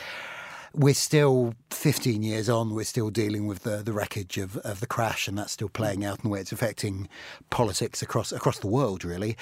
[0.75, 4.87] we're still 15 years on, we're still dealing with the, the wreckage of, of the
[4.87, 7.09] crash, and that's still playing out in the way it's affecting
[7.49, 9.37] politics across across the world, really.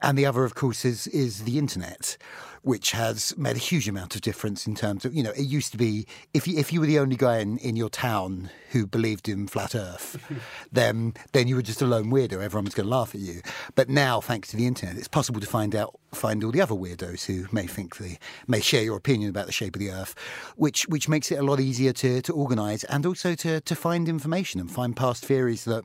[0.00, 2.16] And the other, of course, is is the internet,
[2.62, 5.72] which has made a huge amount of difference in terms of, you know, it used
[5.72, 8.86] to be if you, if you were the only guy in, in your town who
[8.86, 10.16] believed in flat Earth,
[10.72, 12.42] then then you were just a lone weirdo.
[12.42, 13.40] Everyone was going to laugh at you.
[13.74, 16.74] But now, thanks to the internet, it's possible to find out find all the other
[16.74, 20.14] weirdos who may think they may share your opinion about the shape of the Earth,
[20.56, 24.08] which which makes it a lot easier to, to organise and also to, to find
[24.08, 25.84] information and find past theories that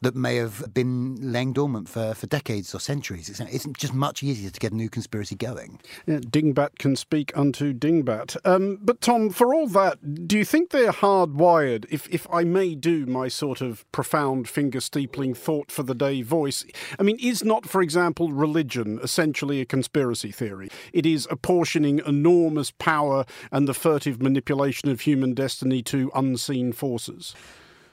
[0.00, 3.28] that may have been laying dormant for, for decades or centuries.
[3.28, 5.80] It's, it's just much easier to get a new conspiracy going.
[6.10, 8.36] Yeah, Dingbat can speak unto Dingbat.
[8.44, 11.86] Um, but Tom, for all that, do you think they're hardwired?
[11.88, 16.22] If if I may do my sort of profound finger steepling thought for the day
[16.22, 16.64] voice,
[16.98, 20.68] I mean, is not, for example, religion essentially a conspiracy theory?
[20.92, 27.36] It is apportioning enormous power and the furtive manipulation of human destiny to unseen forces.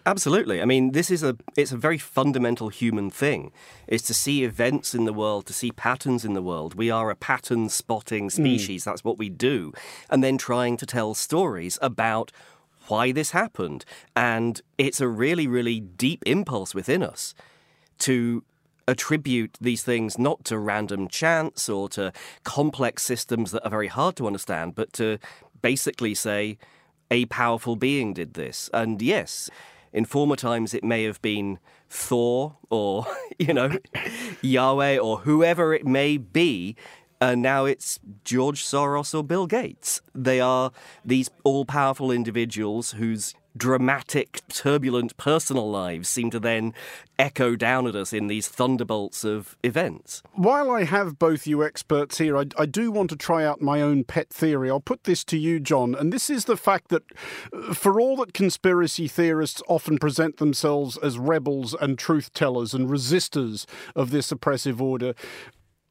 [0.07, 0.61] Absolutely.
[0.61, 3.51] I mean, this is a it's a very fundamental human thing.
[3.87, 6.75] Is to see events in the world, to see patterns in the world.
[6.75, 8.29] We are a pattern spotting hmm.
[8.29, 8.83] species.
[8.83, 8.85] Mm.
[8.85, 9.73] That's what we do.
[10.09, 12.31] And then trying to tell stories about
[12.87, 13.83] why this happened.
[14.15, 17.35] And it's a really, really deep impulse within us
[17.99, 18.45] to
[18.87, 22.13] attribute these things not to random chance or to
[22.45, 25.19] complex systems that are very hard to understand, but to
[25.61, 26.57] basically say,
[27.09, 28.69] a powerful being did this.
[28.73, 29.49] And yes,
[29.93, 33.05] in former times, it may have been Thor or,
[33.39, 33.71] you know,
[34.41, 36.75] Yahweh or whoever it may be.
[37.19, 40.01] And now it's George Soros or Bill Gates.
[40.13, 40.71] They are
[41.03, 46.73] these all powerful individuals whose dramatic, turbulent personal lives seem to then
[47.19, 50.21] echo down at us in these thunderbolts of events.
[50.33, 53.81] While I have both you experts here, I, I, do want to try out my
[53.81, 54.69] own pet theory.
[54.69, 57.03] I'll put this to you, John, and this is the fact that
[57.51, 62.87] uh, for all that conspiracy theorists often present themselves as rebels and truth tellers and
[62.87, 63.65] resistors
[63.95, 65.15] of this oppressive order,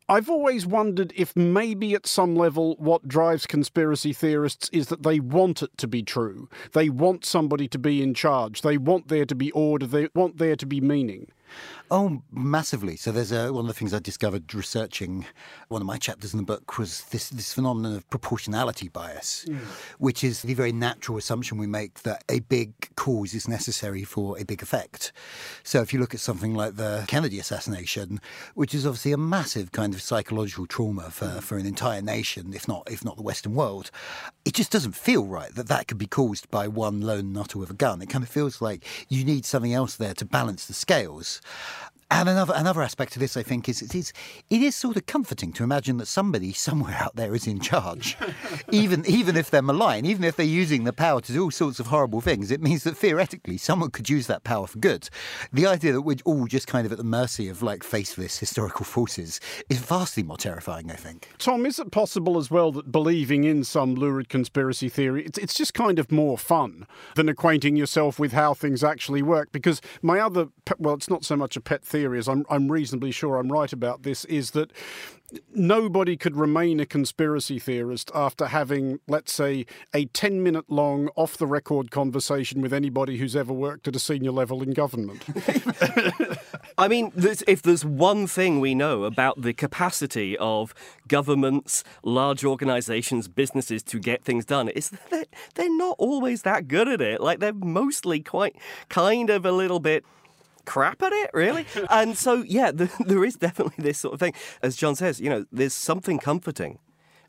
[0.08, 5.18] I've always wondered if maybe at some level what drives conspiracy theorists is that they
[5.18, 6.48] want it to be true.
[6.74, 8.62] They want somebody to be in charge.
[8.62, 9.84] They want there to be order.
[9.84, 11.26] They want there to be meaning.
[11.88, 12.96] Oh, massively.
[12.96, 15.24] So there's a, one of the things I discovered researching
[15.68, 19.58] one of my chapters in the book was this, this phenomenon of proportionality bias, mm.
[19.98, 24.36] which is the very natural assumption we make that a big cause is necessary for
[24.38, 25.12] a big effect.
[25.62, 28.20] So if you look at something like the Kennedy assassination,
[28.54, 31.42] which is obviously a massive kind of psychological trauma for, mm.
[31.42, 33.92] for an entire nation, if not if not the Western world,
[34.44, 37.70] it just doesn't feel right that that could be caused by one lone nutter with
[37.70, 38.02] a gun.
[38.02, 41.40] It kind of feels like you need something else there to balance the scales.
[42.08, 44.12] And another another aspect to this, I think, is it is
[44.48, 48.16] it is sort of comforting to imagine that somebody somewhere out there is in charge,
[48.70, 51.80] even even if they're malign, even if they're using the power to do all sorts
[51.80, 52.52] of horrible things.
[52.52, 55.08] It means that theoretically someone could use that power for good.
[55.52, 58.84] The idea that we're all just kind of at the mercy of like faceless historical
[58.84, 60.92] forces is vastly more terrifying.
[60.92, 61.28] I think.
[61.38, 65.54] Tom, is it possible as well that believing in some lurid conspiracy theory, it's, it's
[65.54, 69.50] just kind of more fun than acquainting yourself with how things actually work?
[69.50, 73.10] Because my other, well, it's not so much a pet theory theories, I'm, I'm reasonably
[73.10, 74.70] sure I'm right about this, is that
[75.54, 81.38] nobody could remain a conspiracy theorist after having, let's say, a 10 minute long off
[81.38, 85.24] the record conversation with anybody who's ever worked at a senior level in government.
[86.78, 90.74] I mean, if there's one thing we know about the capacity of
[91.08, 96.88] governments, large organizations, businesses to get things done, is that they're not always that good
[96.88, 97.22] at it.
[97.22, 98.56] Like, they're mostly quite
[98.90, 100.04] kind of a little bit
[100.66, 101.66] crap at it, really.
[101.90, 104.34] and so, yeah, the, there is definitely this sort of thing.
[104.62, 106.78] As Jonn says, you know, there's something comforting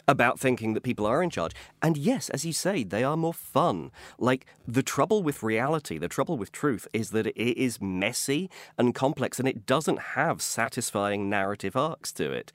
[0.08, 1.52] about thinking that people are in charge.
[1.82, 3.92] And yes, as you say, they are more fun.
[4.18, 8.96] Like the trouble with reality, the trouble with truth is that it is messy and
[8.96, 12.54] complex and it doesn't have satisfying narrative arcs to it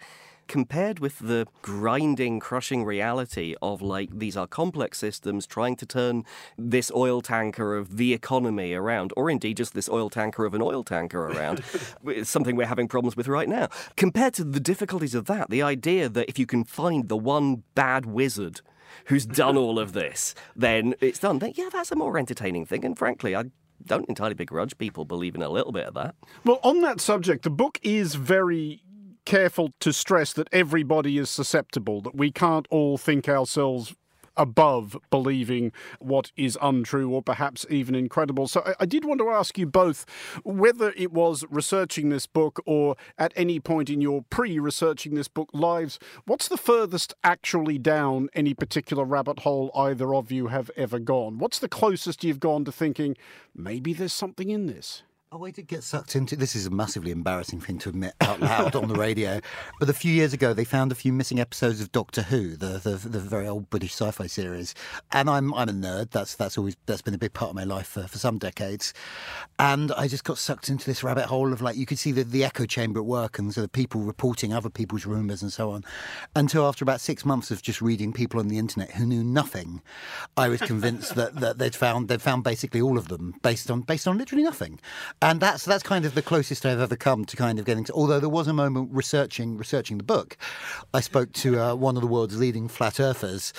[0.53, 6.27] compared with the grinding, crushing reality of like these are complex systems trying to turn
[6.59, 10.61] this oil tanker of the economy around, or indeed just this oil tanker of an
[10.61, 11.65] oil tanker around,
[12.25, 13.67] something we're having problems with right now.
[13.97, 17.62] Compared to the difficulties of that, the idea that if you can find the one
[17.75, 18.61] bad wizard
[19.07, 21.38] who's done all of this, then it's done.
[21.38, 22.85] Then, yeah, that's a more entertaining thing.
[22.85, 23.45] And frankly, I
[23.87, 26.15] don't entirely begrudge people believing a little bit of that.
[26.45, 28.83] Well, on that subject, the book is very
[29.25, 33.95] careful to stress that everybody is susceptible, that we can't all think ourselves
[34.37, 38.49] above believing what is untrue or perhaps even incredible.
[38.49, 40.07] So I, I, did want to ask you both
[40.45, 45.29] whether it was researching this book or at any point in your pre researching this
[45.29, 50.71] book lives, what's the furthest actually down any particular rabbit hole either of you have
[50.77, 51.39] ever gone?
[51.39, 53.17] What's the closest you've gone to thinking
[53.55, 55.03] maybe there's something in this?
[55.35, 56.55] Oh, I did get sucked into this.
[56.55, 59.40] Is a massively embarrassing thing to admit out loud on the radio.
[59.81, 62.79] But a few years ago, they found a few missing episodes of Doctor Who, the,
[62.79, 64.75] the, the very old British sci-fi series.
[65.11, 66.11] And I'm I'm a nerd.
[66.11, 68.92] That's that's always that's been a big part of my life for, for some decades.
[69.59, 72.25] And I just got sucked into this rabbit hole of like you could see the,
[72.25, 75.71] the echo chamber at work, and so the people reporting other people's rumours and so
[75.71, 75.83] on.
[76.37, 79.81] Until after about six months of just reading people on the internet who knew nothing,
[80.37, 83.81] I was convinced that, that they'd found they'd found basically all of them based on
[83.81, 84.79] based on literally nothing
[85.23, 87.93] and that's that's kind of the closest I've ever come to kind of getting to.
[87.93, 90.37] Although there was a moment researching researching the book,
[90.93, 93.53] I spoke to uh, one of the world's leading flat earthers,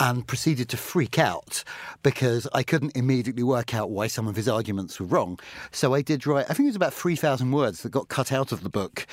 [0.00, 1.62] and proceeded to freak out
[2.02, 5.38] because I couldn't immediately work out why some of his arguments were wrong.
[5.70, 8.52] So I did write, I think it was about 3,000 words that got cut out
[8.52, 9.06] of the book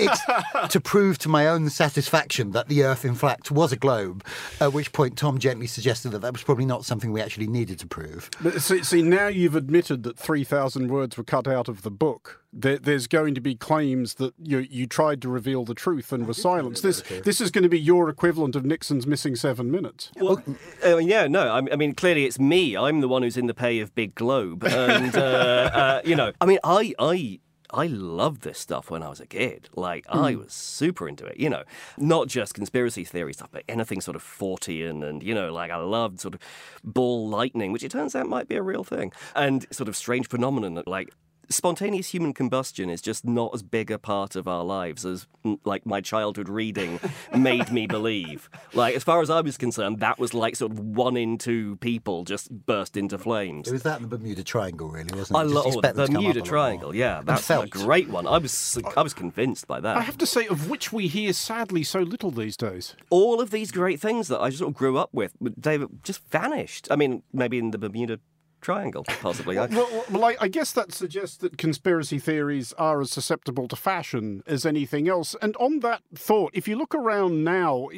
[0.00, 0.20] it's
[0.70, 4.24] to prove to my own satisfaction that the Earth, in fact, was a globe,
[4.60, 7.78] at which point Tom gently suggested that that was probably not something we actually needed
[7.78, 8.30] to prove.
[8.40, 12.44] But see, see now you've admitted that 3,000 words were cut out of the book
[12.54, 16.26] there, there's going to be claims that you you tried to reveal the truth and
[16.26, 16.82] were silenced.
[16.82, 20.10] This this is going to be your equivalent of Nixon's missing seven minutes.
[20.16, 20.42] Well,
[20.84, 22.76] uh, yeah, no, I, I, mean clearly it's me.
[22.76, 26.32] I'm the one who's in the pay of Big Globe, and uh, uh, you know,
[26.40, 27.40] I mean, I I
[27.72, 29.68] I loved this stuff when I was a kid.
[29.74, 30.22] Like, mm.
[30.22, 30.42] I hmm.
[30.42, 31.64] was super into it, you know,
[31.98, 35.02] not just conspiracy theory stuff, but anything sort of Fortean.
[35.02, 36.40] And, you know, like I loved sort of
[36.84, 39.12] ball lightning, which it turns out might be a real thing.
[39.34, 41.10] And sort of strange phenomenon that, like,
[41.48, 45.58] spontaneous human combustion is just not as big a part of our lives as mm,
[45.64, 47.00] like my childhood reading
[47.36, 48.48] made me believe.
[48.72, 51.76] Like as far as I was concerned, that was like sort of one in two
[51.76, 53.68] people just burst into flames.
[53.68, 55.40] It was that in the Bermuda Triangle, really, wasn't it?
[55.40, 56.94] I love the Bermuda Triangle.
[56.94, 58.26] Yeah, that's a great one.
[58.26, 59.96] I was I was convinced by that.
[59.96, 62.94] I have to say, of which we hear sadly so little these days.
[63.10, 66.88] All of these great things that I sort of grew up with, they just vanished.
[66.90, 68.20] I mean, maybe in the Bermuda
[68.64, 69.56] triangle, possibly.
[69.56, 74.42] well, well I, I, guess that suggests that conspiracy theories are as susceptible to fashion
[74.46, 75.36] as anything else.
[75.42, 77.90] And on that thought, if you look around now,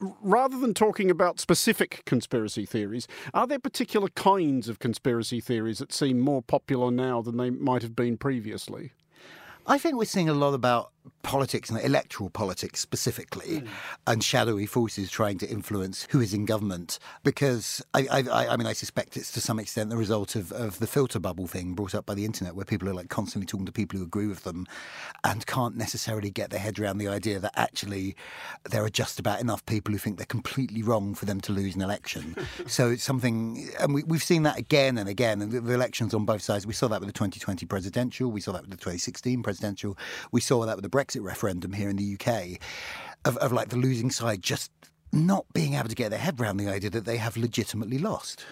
[0.00, 5.92] rather than talking about specific conspiracy theories, are there particular kinds of conspiracy theories that
[5.92, 8.92] seem more popular now than they might have been previously?
[9.66, 10.90] I think we're seeing a lot about
[11.22, 13.68] politics and electoral politics specifically, mm.
[14.06, 16.98] and shadowy forces trying to influence who is in government.
[17.22, 20.78] Because I, I, I, mean, I suspect it's to some extent the result of, of
[20.78, 23.66] the filter bubble thing brought up by the internet, where people are like constantly talking
[23.66, 24.66] to people who agree with them,
[25.24, 28.16] and can't necessarily get their head around the idea that actually
[28.68, 31.74] there are just about enough people who think they're completely wrong for them to lose
[31.74, 32.36] an election.
[32.66, 35.40] so it's something, and we, have seen that again and again.
[35.42, 36.66] And the, the elections on both sides.
[36.66, 38.30] We saw that with the 2020 presidential.
[38.30, 39.96] We saw that with the 2016 presidential.
[40.30, 42.60] We saw that with the Brexit referendum here in the UK
[43.24, 44.70] of, of like the losing side just
[45.12, 48.44] not being able to get their head around the idea that they have legitimately lost.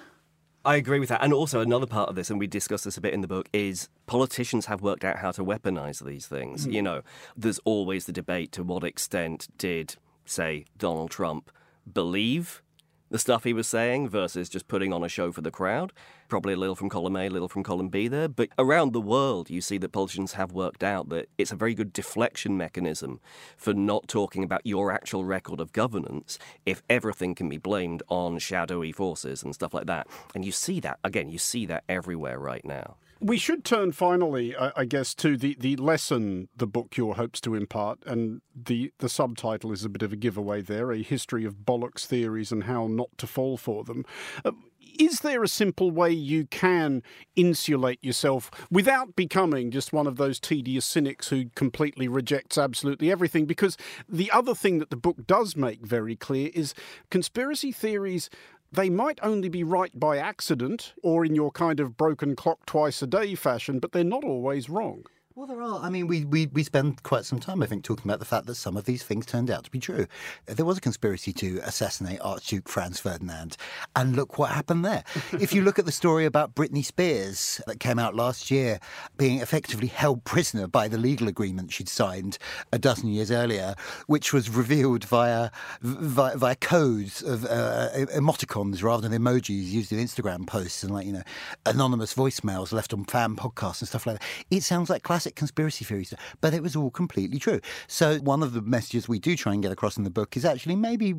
[0.65, 1.23] I agree with that.
[1.23, 3.49] And also, another part of this, and we discuss this a bit in the book,
[3.53, 6.67] is politicians have worked out how to weaponize these things.
[6.67, 6.73] Mm.
[6.73, 7.03] You know,
[7.35, 11.51] there's always the debate to what extent did, say, Donald Trump
[11.91, 12.63] believe
[13.11, 15.93] the stuff he was saying versus just putting on a show for the crowd.
[16.29, 18.29] Probably a little from column A, a little from column B there.
[18.29, 21.75] But around the world, you see that politicians have worked out that it's a very
[21.75, 23.21] good deflection mechanism
[23.57, 28.39] for not talking about your actual record of governance if everything can be blamed on
[28.39, 30.07] shadowy forces and stuff like that.
[30.35, 32.97] And you see that, again, you see that everywhere right now.
[33.21, 37.55] We should turn finally, I guess, to the, the lesson the book cure hopes to
[37.55, 41.57] impart, and the, the subtitle is a bit of a giveaway there a history of
[41.67, 44.07] bollocks theories and how not to fall for them.
[44.43, 44.53] Uh,
[44.99, 47.03] is there a simple way you can
[47.37, 53.47] insulate yourself without becoming just one of those tedious cynics who completely rejects absolutely everything?
[53.47, 53.77] Because
[54.09, 56.75] the other thing that the book does make very clear is
[57.11, 58.31] conspiracy theories
[58.73, 63.03] they might only be right by accident or in your kind of broken clock twice
[63.03, 65.05] a day fashion, but they're not always wrong.
[65.37, 65.79] Well, there are.
[65.79, 68.47] I mean, we, we, we spend quite some time, I think, talking about the fact
[68.47, 70.09] that some of these things turned out to be true.
[70.47, 73.57] There was a conspiracy to assassinate Archduke Franz Ferdinand,
[73.95, 75.05] and look what happened there.
[75.33, 78.81] if you look at the story about Britney Spears that came out last year,
[79.19, 82.37] being effectively held prisoner by the legal agreement she'd signed
[82.73, 83.77] a dozen years earlier,
[84.09, 85.51] which was revealed via
[85.81, 91.07] via, via codes of uh, emoticons rather than emojis used in Instagram posts and like
[91.07, 91.23] you know
[91.67, 94.27] anonymous voicemails left on fan podcasts and stuff like that.
[94.51, 97.61] It sounds like classic classic conspiracy theories, but it was all completely true.
[97.87, 100.47] So one of the messages we do try and get across in the book is
[100.47, 101.15] actually maybe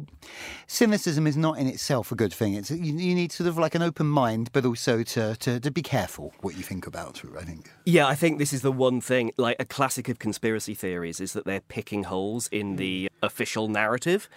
[0.65, 2.55] cynicism is not in itself a good thing.
[2.55, 5.69] It's you, you need sort of like an open mind, but also to, to, to
[5.69, 7.21] be careful what you think about.
[7.37, 7.69] I think.
[7.85, 9.33] Yeah, I think this is the one thing.
[9.37, 12.77] Like a classic of conspiracy theories is that they're picking holes in hmm.
[12.77, 14.27] the official narrative,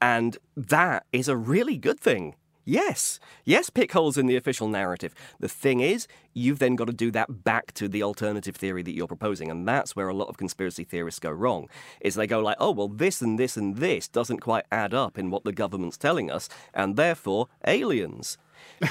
[0.00, 2.36] and that is a really good thing.
[2.68, 5.14] Yes, yes, pick holes in the official narrative.
[5.40, 8.94] The thing is, you've then got to do that back to the alternative theory that
[8.94, 11.70] you're proposing, and that's where a lot of conspiracy theorists go wrong.
[12.02, 15.16] Is they go like, oh well, this and this and this doesn't quite add up
[15.16, 18.36] in what the government's telling us, and therefore aliens.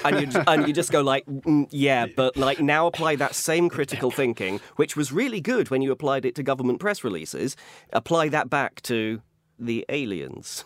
[0.03, 3.69] and you and you just go like, mm, yeah, but like now apply that same
[3.69, 7.55] critical thinking, which was really good when you applied it to government press releases.
[7.93, 9.21] Apply that back to
[9.59, 10.65] the aliens.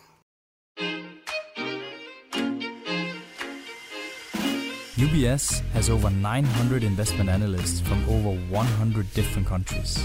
[5.01, 9.97] UBS has over 900 investment analysts from over 100 different countries.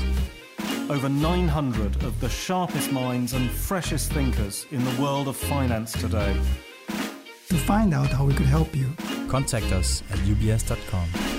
[0.88, 6.34] Over 900 of the sharpest minds and freshest thinkers in the world of finance today.
[7.48, 8.90] To find out how we could help you,
[9.28, 11.35] contact us at ubs.com.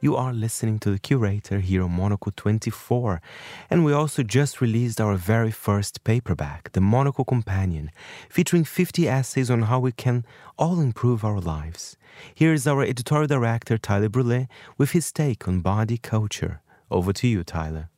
[0.00, 3.20] You are listening to the curator here on Monocle 24,
[3.68, 7.90] and we also just released our very first paperback, The Monocle Companion,
[8.28, 10.24] featuring 50 essays on how we can
[10.56, 11.96] all improve our lives.
[12.32, 14.46] Here is our editorial director, Tyler Brûlé,
[14.76, 16.62] with his take on Badi culture.
[16.92, 17.90] Over to you, Tyler.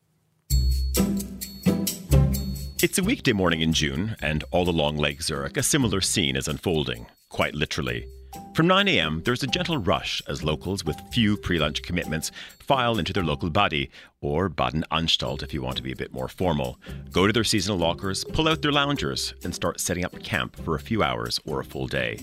[2.82, 6.48] It's a weekday morning in June, and all along Lake Zurich, a similar scene is
[6.48, 8.06] unfolding, quite literally.
[8.54, 12.98] From 9 a.m., there's a gentle rush as locals with few pre lunch commitments file
[12.98, 16.78] into their local Badi, or Badeanstalt if you want to be a bit more formal,
[17.10, 20.74] go to their seasonal lockers, pull out their loungers, and start setting up camp for
[20.74, 22.18] a few hours or a full day.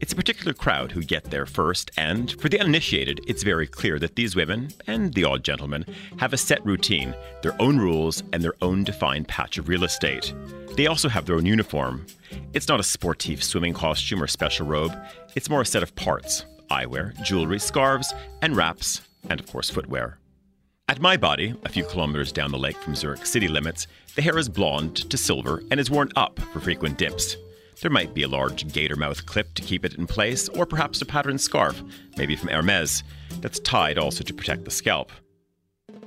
[0.00, 3.98] It's a particular crowd who get there first, and for the uninitiated, it's very clear
[3.98, 5.84] that these women, and the odd gentleman,
[6.18, 10.32] have a set routine, their own rules, and their own defined patch of real estate.
[10.76, 12.06] They also have their own uniform.
[12.52, 14.96] It's not a sportive swimming costume or special robe,
[15.34, 20.18] it's more a set of parts eyewear, jewelry, scarves, and wraps, and of course, footwear.
[20.86, 24.38] At my Badi, a few kilometers down the lake from Zurich city limits, the hair
[24.38, 27.36] is blonde to silver and is worn up for frequent dips.
[27.80, 31.00] There might be a large gator mouth clip to keep it in place, or perhaps
[31.00, 31.80] a patterned scarf,
[32.16, 33.04] maybe from Hermes,
[33.40, 35.12] that's tied also to protect the scalp.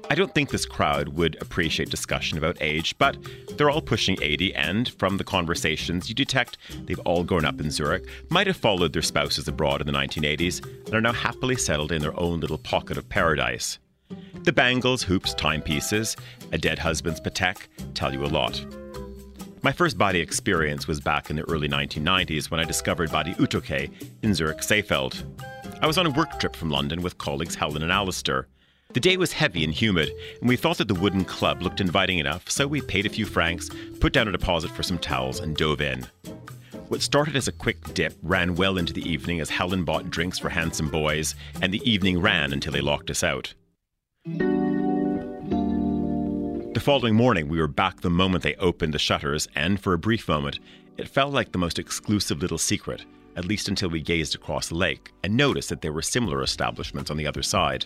[0.09, 3.15] I don't think this crowd would appreciate discussion about age, but
[3.55, 7.71] they're all pushing 80, and from the conversations you detect, they've all grown up in
[7.71, 11.93] Zurich, might have followed their spouses abroad in the 1980s, and are now happily settled
[11.93, 13.79] in their own little pocket of paradise.
[14.43, 16.17] The bangles, hoops, timepieces,
[16.51, 18.65] a dead husband's patek tell you a lot.
[19.63, 23.91] My first Badi experience was back in the early 1990s when I discovered Badi Utoquai
[24.23, 25.23] in Zurich Seefeld.
[25.83, 28.47] I was on a work trip from London with colleagues Helen and Alistair.
[28.93, 32.17] The day was heavy and humid, and we thought that the wooden club looked inviting
[32.17, 35.55] enough, so we paid a few francs, put down a deposit for some towels, and
[35.55, 36.07] dove in.
[36.87, 40.39] What started as a quick dip ran well into the evening as Helen bought drinks
[40.39, 43.53] for handsome boys, and the evening ran until they locked us out.
[46.81, 49.99] The following morning, we were back the moment they opened the shutters, and for a
[49.99, 50.59] brief moment,
[50.97, 53.05] it felt like the most exclusive little secret,
[53.35, 57.11] at least until we gazed across the lake and noticed that there were similar establishments
[57.11, 57.85] on the other side.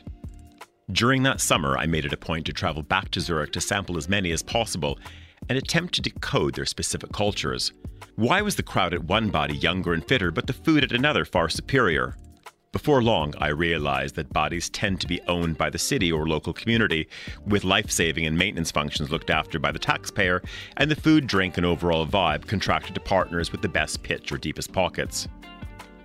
[0.94, 3.98] During that summer, I made it a point to travel back to Zurich to sample
[3.98, 4.98] as many as possible
[5.50, 7.74] and attempt to decode their specific cultures.
[8.16, 11.26] Why was the crowd at one Badi younger and fitter, but the food at another
[11.26, 12.16] far superior?
[12.76, 16.52] Before long, I realized that Badis tend to be owned by the city or local
[16.52, 17.08] community,
[17.48, 20.42] with life saving and maintenance functions looked after by the taxpayer,
[20.76, 24.38] and the food, drink, and overall vibe contracted to partners with the best pitch or
[24.38, 25.30] deepest pockets.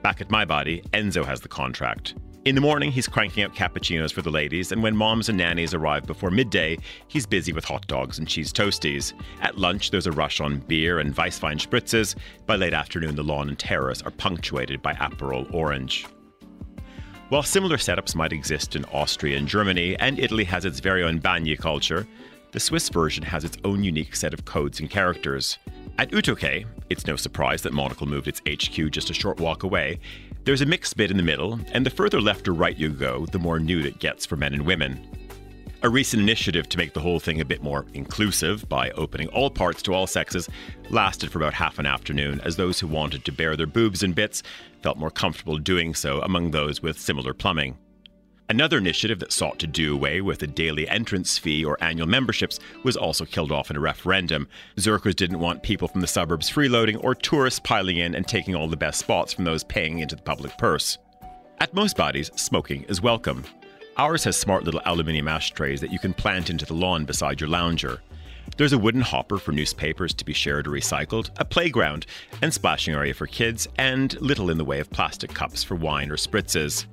[0.02, 2.14] Back at my Badi, Enzo has the contract.
[2.44, 5.74] In the morning, he's cranking out cappuccinos for the ladies, and when moms and nannies
[5.74, 9.12] arrive before midday, he's busy with hot dogs and cheese toasties.
[9.40, 12.14] At lunch, there's a rush on beer and Weißwein spritzes.
[12.46, 16.06] By late afternoon, the lawn and terrace are punctuated by Aperol Orange.
[17.30, 21.20] While similar setups might exist in Austria and Germany, and Italy has its very own
[21.20, 22.04] Bagni culture,
[22.50, 25.56] the Swiss version has its own unique set of codes and characters.
[25.96, 30.00] At Utoquai, it's no surprise that Monocle moved its HQ just a short walk away.
[30.42, 33.26] There's a mixed bit in the middle, and the further left or right you go,
[33.26, 35.06] the more nude it gets for men and women.
[35.82, 39.48] A recent initiative to make the whole thing a bit more inclusive by opening all
[39.48, 40.46] parts to all sexes
[40.90, 44.14] lasted for about half an afternoon, as those who wanted to bare their boobs and
[44.14, 44.42] bits
[44.82, 47.78] felt more comfortable doing so among those with similar plumbing.
[48.50, 52.58] Another initiative that sought to do away with a daily entrance fee or annual memberships
[52.82, 54.48] was also killed off in a referendum.
[54.76, 58.68] Zurchers didn't want people from the suburbs freeloading or tourists piling in and taking all
[58.68, 60.98] the best spots from those paying into the public purse.
[61.58, 63.44] At most Badis, smoking is welcome.
[64.00, 67.50] Ours has smart little aluminium ashtrays that you can plant into the lawn beside your
[67.50, 68.00] lounger.
[68.56, 72.06] There's a wooden hopper for newspapers to be shared or recycled, a playground
[72.40, 76.10] and splashing area for kids, and little in the way of plastic cups for wine
[76.10, 76.86] or spritzes.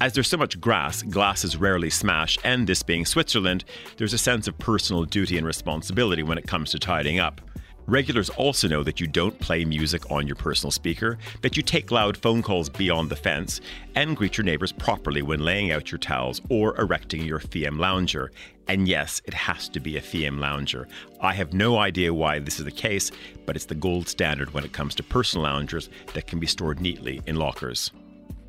[0.00, 3.66] As there's so much grass, glasses rarely smash, and this being Switzerland,
[3.98, 7.42] there's a sense of personal duty and responsibility when it comes to tidying up.
[7.86, 11.90] Regulars also know that you don't play music on your personal speaker, that you take
[11.90, 13.60] loud phone calls beyond the fence,
[13.94, 18.32] and greet your neighbors properly when laying out your towels or erecting your Fiam lounger.
[18.68, 20.88] And yes, it has to be a Fiam lounger.
[21.20, 23.10] I have no idea why this is the case,
[23.44, 26.80] but it's the gold standard when it comes to personal loungers that can be stored
[26.80, 27.90] neatly in lockers.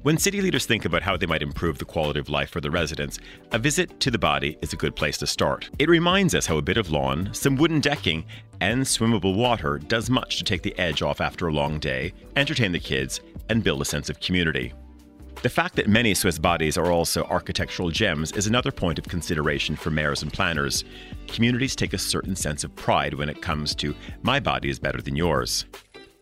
[0.06, 2.70] When city leaders think about how they might improve the quality of life for the
[2.70, 3.18] residents,
[3.54, 5.72] a visit to the Badi is a good place to start.
[5.80, 8.24] It reminds us how a bit of lawn, some wooden decking,
[8.62, 12.72] and swimmable water does much to take the edge off after a long day, entertain
[12.72, 14.74] the kids, and build a sense of community.
[15.42, 19.76] The fact that many Swiss Badis are also architectural gems is another point of consideration
[19.76, 20.84] for mayors and planners.
[21.28, 25.02] Communities take a certain sense of pride when it comes to my Badi is better
[25.02, 25.66] than yours.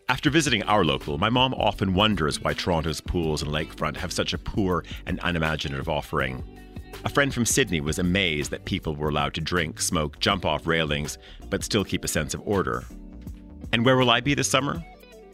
[0.06, 4.34] After visiting our local, my mom often wonders why Toronto's pools and lakefront have such
[4.34, 6.44] a poor and unimaginative offering.
[7.06, 10.66] A friend from Sydney was amazed that people were allowed to drink, smoke, jump off
[10.66, 11.16] railings,
[11.48, 12.84] but still keep a sense of order.
[13.72, 14.84] And where will I be this summer?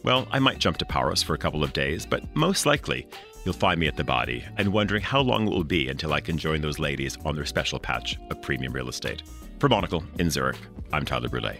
[0.03, 3.07] Well, I might jump to Paris for a couple of days, but most likely
[3.43, 6.21] you'll find me at the Badi and wondering how long it will be until I
[6.21, 9.23] can join those ladies on their special patch of premium real estate.
[9.59, 10.57] For Monocle in Zurich,
[10.93, 11.57] I'm Tyler Brûlé.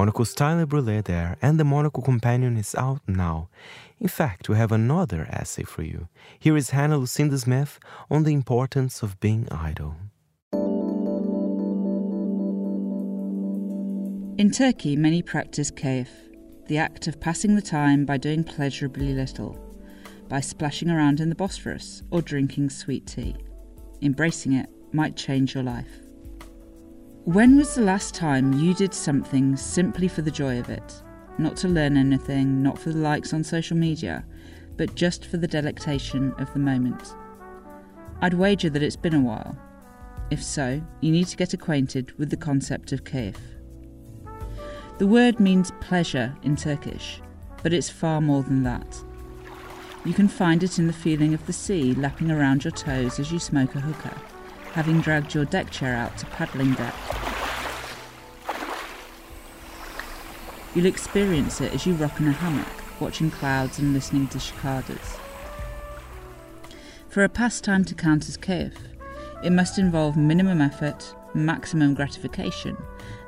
[0.00, 3.50] Monocle's Tyler Brûlé there, and the Monocle Companion is out now.
[4.00, 6.08] In fact, we have another essay for you.
[6.38, 7.78] Here is Hannah Lucinda Smith
[8.10, 9.96] on the importance of being idle.
[14.38, 16.08] In Turkey, many practice kayf,
[16.66, 19.54] the act of passing the time by doing pleasurably little,
[20.30, 23.36] by splashing around in the Bosphorus or drinking sweet tea.
[24.00, 26.09] Embracing it might change your life.
[27.24, 31.02] When was the last time you did something simply for the joy of it?
[31.36, 34.24] Not to learn anything, not for the likes on social media,
[34.78, 37.14] but just for the delectation of the moment.
[38.22, 39.56] I'd wager that it's been a while.
[40.30, 43.36] If so, you need to get acquainted with the concept of kayf.
[44.96, 47.20] The word means pleasure in Turkish,
[47.62, 48.96] but it's far more than that.
[50.06, 53.30] You can find it in the feeling of the sea lapping around your toes as
[53.30, 54.18] you smoke a hookah,
[54.72, 56.94] having dragged your deck chair out to paddling deck.
[60.74, 65.18] You'll experience it as you rock in a hammock, watching clouds and listening to cicadas.
[67.08, 68.74] For a pastime to count as kayf,
[69.42, 72.76] it must involve minimum effort, maximum gratification,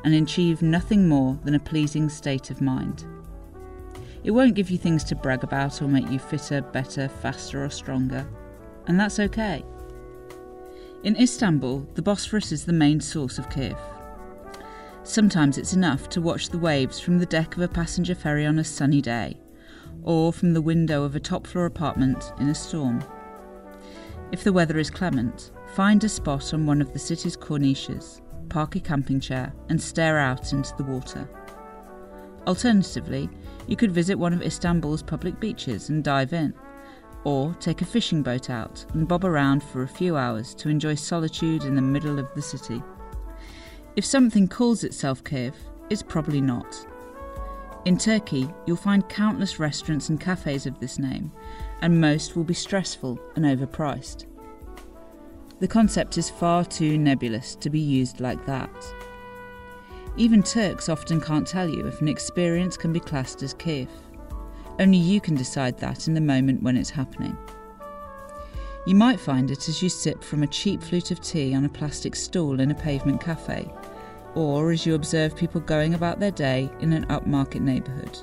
[0.04, 3.04] and achieve nothing more than a pleasing state of mind.
[4.22, 7.70] It won't give you things to brag about or make you fitter, better, faster, or
[7.70, 8.24] stronger,
[8.86, 9.64] and that's okay.
[11.04, 13.76] In Istanbul, the Bosphorus is the main source of kayf.
[15.02, 18.60] Sometimes it's enough to watch the waves from the deck of a passenger ferry on
[18.60, 19.36] a sunny day,
[20.04, 23.02] or from the window of a top floor apartment in a storm.
[24.30, 28.76] If the weather is clement, find a spot on one of the city's corniches, park
[28.76, 31.28] a camping chair, and stare out into the water.
[32.46, 33.28] Alternatively,
[33.66, 36.54] you could visit one of Istanbul's public beaches and dive in,
[37.24, 40.94] or take a fishing boat out and bob around for a few hours to enjoy
[40.94, 42.82] solitude in the middle of the city.
[43.96, 45.54] If something calls itself kayf,
[45.90, 46.86] it's probably not.
[47.84, 51.32] In Turkey, you'll find countless restaurants and cafes of this name,
[51.80, 54.26] and most will be stressful and overpriced.
[55.58, 58.70] The concept is far too nebulous to be used like that.
[60.16, 63.88] Even Turks often can't tell you if an experience can be classed as kayf.
[64.78, 67.36] Only you can decide that in the moment when it's happening.
[68.86, 71.68] You might find it as you sip from a cheap flute of tea on a
[71.68, 73.70] plastic stool in a pavement cafe,
[74.34, 78.18] or as you observe people going about their day in an upmarket neighbourhood.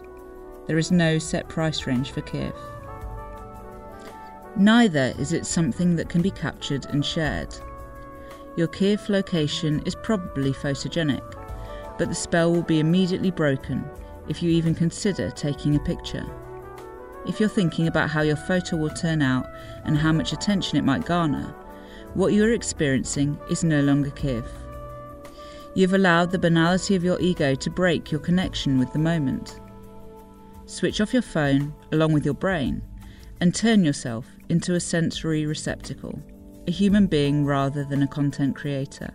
[0.67, 2.55] There is no set price range for kayf.
[4.57, 7.55] Neither is it something that can be captured and shared.
[8.57, 11.23] Your kayf location is probably photogenic,
[11.97, 13.89] but the spell will be immediately broken
[14.27, 16.25] if you even consider taking a picture.
[17.27, 19.49] If you're thinking about how your photo will turn out
[19.83, 21.53] and how much attention it might garner,
[22.13, 24.47] what you're experiencing is no longer kayf.
[25.75, 29.59] You've allowed the banality of your ego to break your connection with the moment.
[30.65, 32.81] Switch off your phone along with your brain
[33.41, 36.21] and turn yourself into a sensory receptacle,
[36.67, 39.13] a human being rather than a content creator.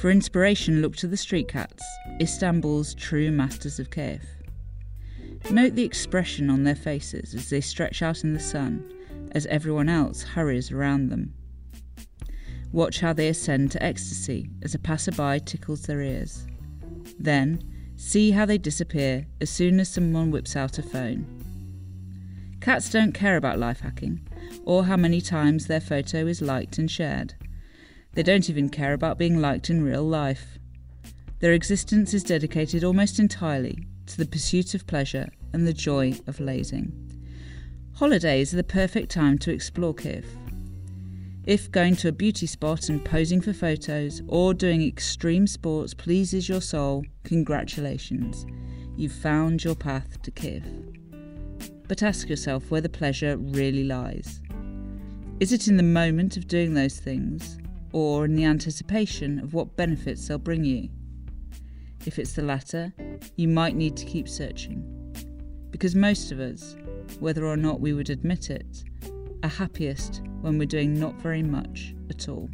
[0.00, 1.84] For inspiration, look to the street cats,
[2.22, 4.22] Istanbul's true masters of kayf.
[5.50, 8.90] Note the expression on their faces as they stretch out in the sun,
[9.32, 11.34] as everyone else hurries around them.
[12.72, 16.46] Watch how they ascend to ecstasy as a passerby tickles their ears.
[17.18, 17.62] Then,
[17.96, 21.26] see how they disappear as soon as someone whips out a phone.
[22.62, 24.26] Cats don't care about life hacking,
[24.64, 27.34] or how many times their photo is liked and shared.
[28.12, 30.58] They don't even care about being liked in real life.
[31.38, 36.40] Their existence is dedicated almost entirely to the pursuit of pleasure and the joy of
[36.40, 36.92] lazing.
[37.94, 40.24] Holidays are the perfect time to explore kayf.
[41.46, 46.48] If going to a beauty spot and posing for photos or doing extreme sports pleases
[46.48, 48.44] your soul, congratulations.
[48.96, 50.64] You've found your path to kayf.
[51.88, 54.40] But ask yourself where the pleasure really lies.
[55.40, 57.58] Is it in the moment of doing those things,
[57.92, 60.88] or in the anticipation of what benefits they'll bring you.
[62.06, 62.92] If it's the latter,
[63.36, 64.84] you might need to keep searching.
[65.70, 66.76] Because most of us,
[67.18, 68.84] whether or not we would admit it,
[69.42, 72.48] are happiest when we're doing not very much at all.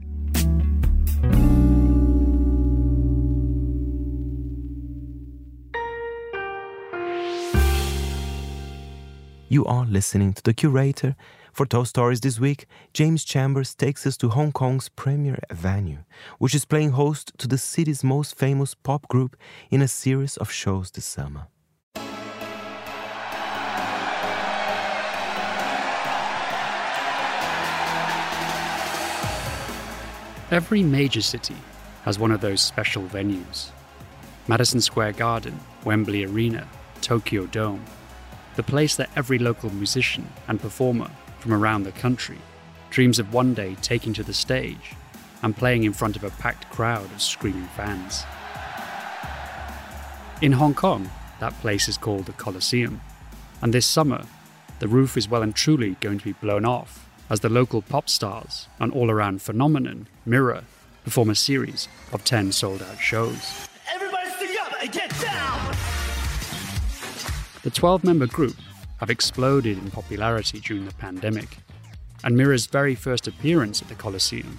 [9.49, 11.14] You are listening to The Curator
[11.57, 16.01] for Toast Stories this week, James Chambers takes us to Hong Kong's premier venue,
[16.39, 19.39] which is playing host to the city's most famous pop group
[19.71, 21.47] in a series of shows this summer.
[30.51, 31.57] Every major city
[32.03, 33.71] has one of those special venues
[34.47, 36.69] Madison Square Garden, Wembley Arena,
[37.01, 37.83] Tokyo Dome,
[38.57, 41.11] the place that every local musician and performer
[41.47, 42.39] from around the country
[42.91, 44.95] dreams of one day taking to the stage
[45.45, 48.25] and playing in front of a packed crowd of screaming fans.
[50.43, 53.01] In Hong Kong, that place is called the Colosseum,
[53.63, 54.25] and this summer,
[54.81, 58.09] the roof is well and truly going to be blown off as the local pop
[58.09, 60.65] stars, an all around phenomenon, Mirror,
[61.05, 63.69] perform a series of 10 sold out shows.
[63.95, 65.77] Everybody sing up and get down!
[67.63, 68.57] The 12 member group
[68.99, 71.59] have exploded in popularity during the pandemic,
[72.25, 74.59] and Mirror's very first appearance at the Colosseum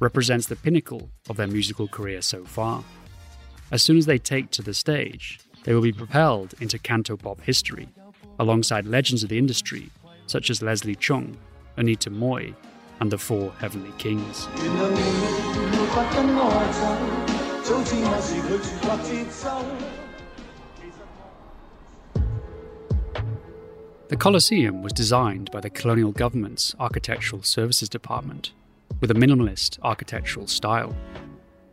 [0.00, 2.84] represents the pinnacle of their musical career so far.
[3.70, 7.88] As soon as they take to the stage, they will be propelled into cantopop history,
[8.38, 9.90] alongside legends of the industry
[10.28, 11.34] such as Leslie Cheung,
[11.76, 12.54] Anita Mui,
[13.00, 14.46] and the Four Heavenly Kings.
[24.08, 28.52] The Colosseum was designed by the colonial government's Architectural Services Department
[29.02, 30.96] with a minimalist architectural style.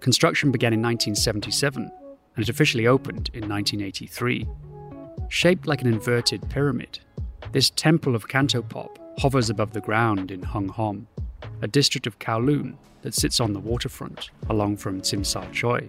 [0.02, 1.90] Construction began in 1977
[2.36, 4.46] and it officially opened in 1983.
[5.30, 7.00] Shaped like an inverted pyramid,
[7.54, 11.08] this temple of cantopop hovers above the ground in Hung Hom,
[11.62, 15.80] a district of Kowloon that sits on the waterfront along from Tsim Sha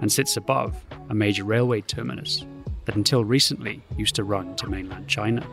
[0.00, 2.46] and sits above a major railway terminus
[2.86, 5.46] that until recently used to run to mainland China.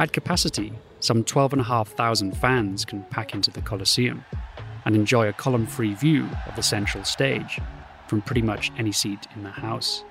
[0.00, 4.24] At capacity, some 12,500 fans can pack into the Colosseum
[4.86, 7.60] and enjoy a column free view of the central stage
[8.06, 10.02] from pretty much any seat in the house.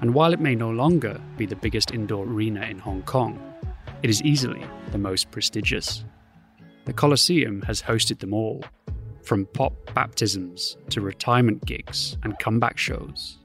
[0.00, 3.40] And while it may no longer be the biggest indoor arena in Hong Kong,
[4.02, 6.04] it is easily the most prestigious.
[6.86, 8.64] The Colosseum has hosted them all,
[9.22, 13.38] from pop baptisms to retirement gigs and comeback shows.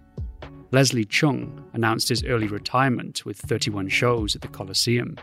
[0.72, 5.16] Leslie Cheung announced his early retirement with 31 shows at the Colosseum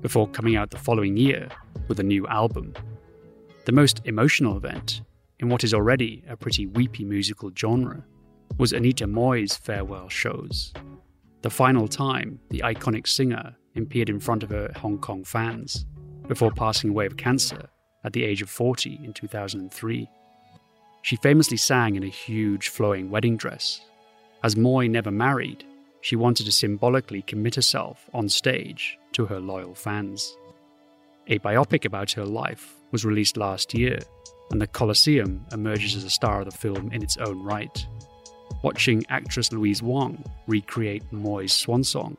[0.00, 1.48] before coming out the following year
[1.88, 2.74] with a new album.
[3.64, 5.02] The most emotional event,
[5.40, 8.04] in what is already a pretty weepy musical genre,
[8.58, 10.72] was Anita Mui's farewell shows.
[11.42, 15.86] The final time the iconic singer appeared in front of her Hong Kong fans,
[16.28, 17.68] before passing away of cancer
[18.04, 20.08] at the age of 40 in 2003.
[21.02, 23.80] She famously sang in a huge flowing wedding dress.
[24.44, 25.64] As Mui never married,
[26.00, 30.36] she wanted to symbolically commit herself on stage to her loyal fans.
[31.26, 33.98] A biopic about her life was released last year,
[34.50, 37.86] and the Colosseum emerges as a star of the film in its own right.
[38.62, 42.16] Watching actress Louise Wong recreate Mui's swan song,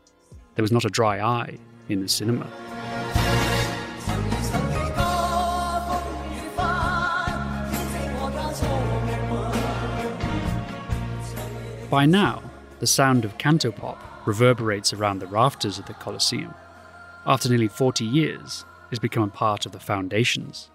[0.55, 1.57] there was not a dry eye
[1.87, 2.47] in the cinema.
[11.89, 12.48] By now,
[12.79, 16.53] the sound of cantopop reverberates around the rafters of the Colosseum.
[17.25, 20.69] After nearly 40 years, it's become a part of the foundations.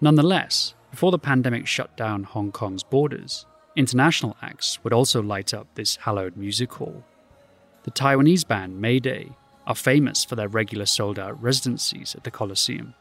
[0.00, 5.66] Nonetheless, before the pandemic shut down Hong Kong's borders, international acts would also light up
[5.74, 7.02] this hallowed music hall.
[7.84, 9.30] The Taiwanese band Mayday
[9.66, 12.94] are famous for their regular sold out residencies at the Colosseum.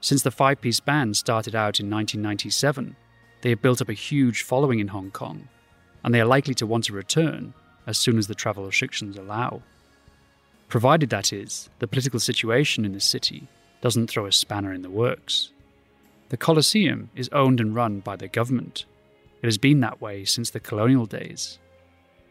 [0.00, 2.96] Since the five piece band started out in 1997,
[3.40, 5.48] they have built up a huge following in Hong Kong,
[6.04, 7.54] and they are likely to want to return
[7.86, 9.62] as soon as the travel restrictions allow.
[10.68, 13.48] Provided, that is, the political situation in the city
[13.80, 15.52] doesn't throw a spanner in the works.
[16.30, 18.86] The Colosseum is owned and run by the government.
[19.42, 21.58] It has been that way since the colonial days.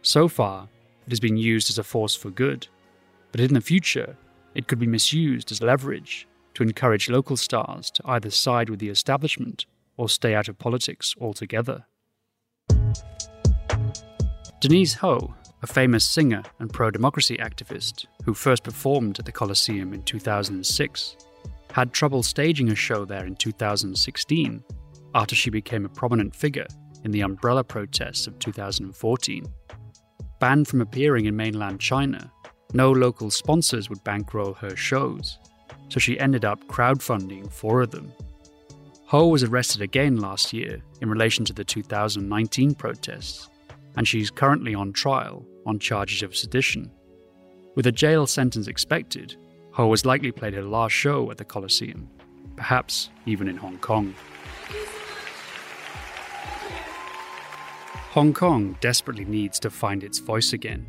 [0.01, 0.69] So far,
[1.05, 2.67] it has been used as a force for good,
[3.31, 4.15] but in the future,
[4.55, 8.89] it could be misused as leverage to encourage local stars to either side with the
[8.89, 9.65] establishment
[9.97, 11.85] or stay out of politics altogether.
[14.59, 15.33] Denise Ho,
[15.63, 21.17] a famous singer and pro democracy activist who first performed at the Colosseum in 2006,
[21.71, 24.63] had trouble staging a show there in 2016
[25.13, 26.67] after she became a prominent figure
[27.03, 29.45] in the umbrella protests of 2014.
[30.39, 32.31] Banned from appearing in mainland China,
[32.73, 35.37] no local sponsors would bankroll her shows,
[35.89, 38.11] so she ended up crowdfunding four of them.
[39.05, 43.49] Ho was arrested again last year in relation to the 2019 protests,
[43.97, 46.91] and she's currently on trial on charges of sedition.
[47.75, 49.35] With a jail sentence expected,
[49.71, 52.09] Ho has likely played her last show at the Colosseum,
[52.55, 54.13] perhaps even in Hong Kong.
[58.11, 60.85] Hong Kong desperately needs to find its voice again.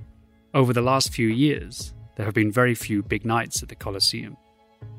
[0.55, 4.37] Over the last few years, there have been very few big nights at the Colosseum.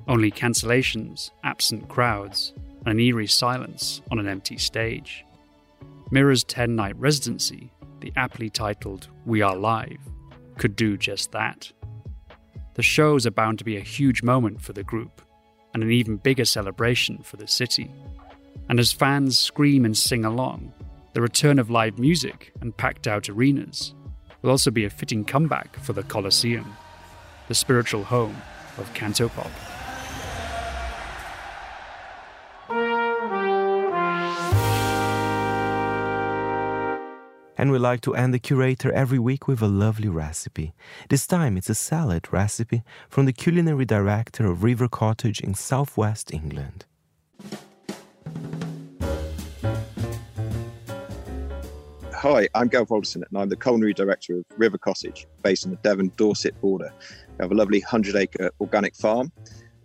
[0.08, 2.54] Only cancellations, absent crowds,
[2.86, 5.26] and an eerie silence on an empty stage.
[6.12, 7.72] Mirror's 10 night residency,
[8.04, 9.98] the aptly titled We Are Live,
[10.58, 11.72] could do just that.
[12.74, 15.22] The shows are bound to be a huge moment for the group,
[15.74, 17.90] and an even bigger celebration for the city.
[18.68, 20.74] And as fans scream and sing along,
[21.14, 23.96] the return of live music and packed out arenas
[24.42, 26.76] will also be a fitting comeback for the Colosseum,
[27.48, 28.36] the spiritual home
[28.78, 29.73] of Cantopop.
[37.58, 40.74] And we like to end the curator every week with a lovely recipe.
[41.10, 46.34] This time it's a salad recipe from the culinary director of River Cottage in southwest
[46.34, 46.86] England.
[52.12, 55.78] Hi, I'm Gelf Alderton, and I'm the culinary director of River Cottage, based on the
[55.78, 56.92] Devon Dorset border.
[57.38, 59.32] We have a lovely 100 acre organic farm,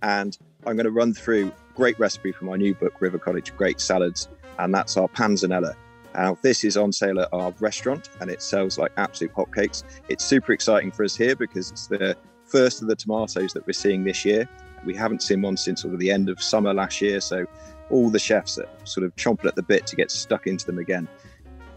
[0.02, 3.54] and I'm going to run through a great recipe from my new book, River Cottage
[3.56, 5.74] Great Salads, and that's our panzanella.
[6.14, 9.84] Now, this is on sale at our restaurant and it sells like absolute hotcakes.
[10.08, 13.72] It's super exciting for us here because it's the first of the tomatoes that we're
[13.72, 14.48] seeing this year.
[14.84, 17.46] We haven't seen one since sort of the end of summer last year, so
[17.90, 20.78] all the chefs are sort of chomping at the bit to get stuck into them
[20.78, 21.08] again.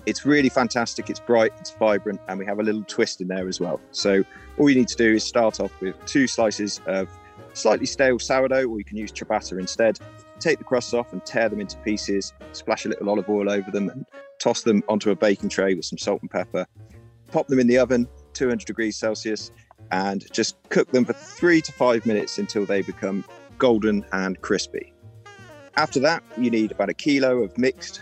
[0.05, 3.47] It's really fantastic, it's bright, it's vibrant, and we have a little twist in there
[3.47, 3.79] as well.
[3.91, 4.23] So,
[4.57, 7.07] all you need to do is start off with two slices of
[7.53, 9.99] slightly stale sourdough, or you can use ciabatta instead.
[10.41, 13.69] Take the crusts off and tear them into pieces, splash a little olive oil over
[13.69, 14.05] them, and
[14.39, 16.65] toss them onto a baking tray with some salt and pepper.
[17.27, 19.51] Pop them in the oven, 200 degrees Celsius,
[19.91, 23.23] and just cook them for three to five minutes until they become
[23.59, 24.91] golden and crispy.
[25.77, 28.01] After that, you need about a kilo of mixed,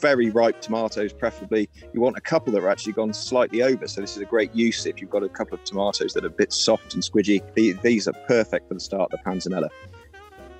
[0.00, 1.68] very ripe tomatoes, preferably.
[1.92, 3.86] You want a couple that are actually gone slightly over.
[3.86, 6.28] So, this is a great use if you've got a couple of tomatoes that are
[6.28, 7.40] a bit soft and squidgy.
[7.82, 9.68] These are perfect for the start of the panzanella.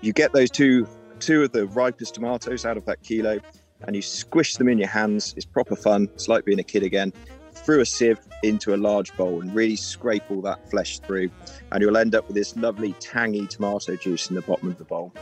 [0.01, 0.87] You get those two,
[1.19, 3.39] two of the ripest tomatoes out of that kilo,
[3.83, 5.35] and you squish them in your hands.
[5.37, 6.09] It's proper fun.
[6.15, 7.13] It's like being a kid again.
[7.53, 11.31] Through a sieve into a large bowl and really scrape all that flesh through,
[11.73, 14.85] and you'll end up with this lovely tangy tomato juice in the bottom of the
[14.85, 15.13] bowl.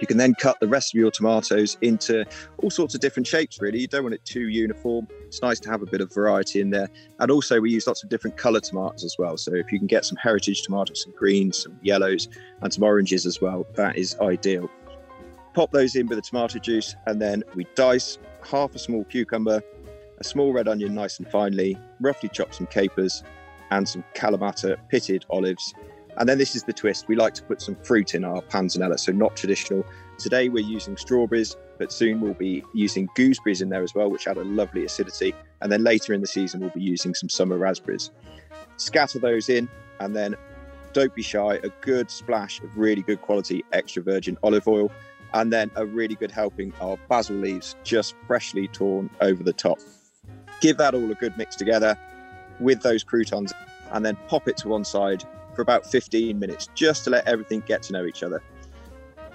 [0.00, 2.24] You can then cut the rest of your tomatoes into
[2.58, 3.80] all sorts of different shapes, really.
[3.80, 5.06] You don't want it too uniform.
[5.26, 6.88] It's nice to have a bit of variety in there.
[7.20, 9.36] And also, we use lots of different colour tomatoes as well.
[9.36, 12.28] So, if you can get some heritage tomatoes, some greens, some yellows,
[12.60, 14.68] and some oranges as well, that is ideal
[15.54, 19.62] pop those in with the tomato juice, and then we dice half a small cucumber,
[20.18, 23.22] a small red onion nice and finely, roughly chop some capers,
[23.70, 25.72] and some Kalamata pitted olives.
[26.16, 27.08] And then this is the twist.
[27.08, 29.84] We like to put some fruit in our panzanella, so not traditional.
[30.18, 34.26] Today we're using strawberries, but soon we'll be using gooseberries in there as well, which
[34.28, 35.34] add a lovely acidity.
[35.60, 38.10] And then later in the season, we'll be using some summer raspberries.
[38.76, 40.36] Scatter those in, and then
[40.92, 44.92] don't be shy, a good splash of really good quality extra virgin olive oil
[45.34, 49.78] and then a really good helping of basil leaves just freshly torn over the top.
[50.60, 51.98] Give that all a good mix together
[52.60, 53.52] with those croutons
[53.92, 55.24] and then pop it to one side
[55.54, 58.42] for about 15 minutes just to let everything get to know each other.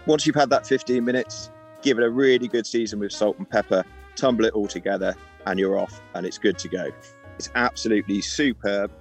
[0.05, 3.49] Once you've had that 15 minutes, give it a really good season with salt and
[3.49, 3.83] pepper,
[4.15, 6.89] tumble it all together, and you're off and it's good to go.
[7.37, 8.91] It's absolutely superb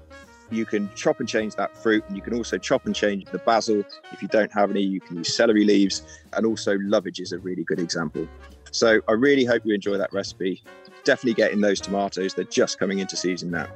[0.51, 3.39] you can chop and change that fruit and you can also chop and change the
[3.39, 3.83] basil
[4.13, 6.03] if you don't have any you can use celery leaves
[6.35, 8.27] and also lovage is a really good example
[8.71, 10.63] so i really hope you enjoy that recipe
[11.05, 13.69] definitely getting those tomatoes they're just coming into season now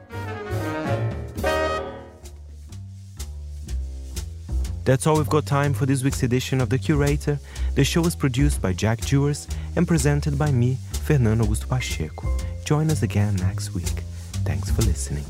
[4.85, 7.39] That's all we've got time for this week's edition of The Curator.
[7.77, 9.47] The show is produced by Jack Jewers
[9.77, 12.37] and presented by me, Fernando Augusto Pacheco.
[12.64, 14.03] Join us again next week.
[14.45, 15.25] Thanks for listening.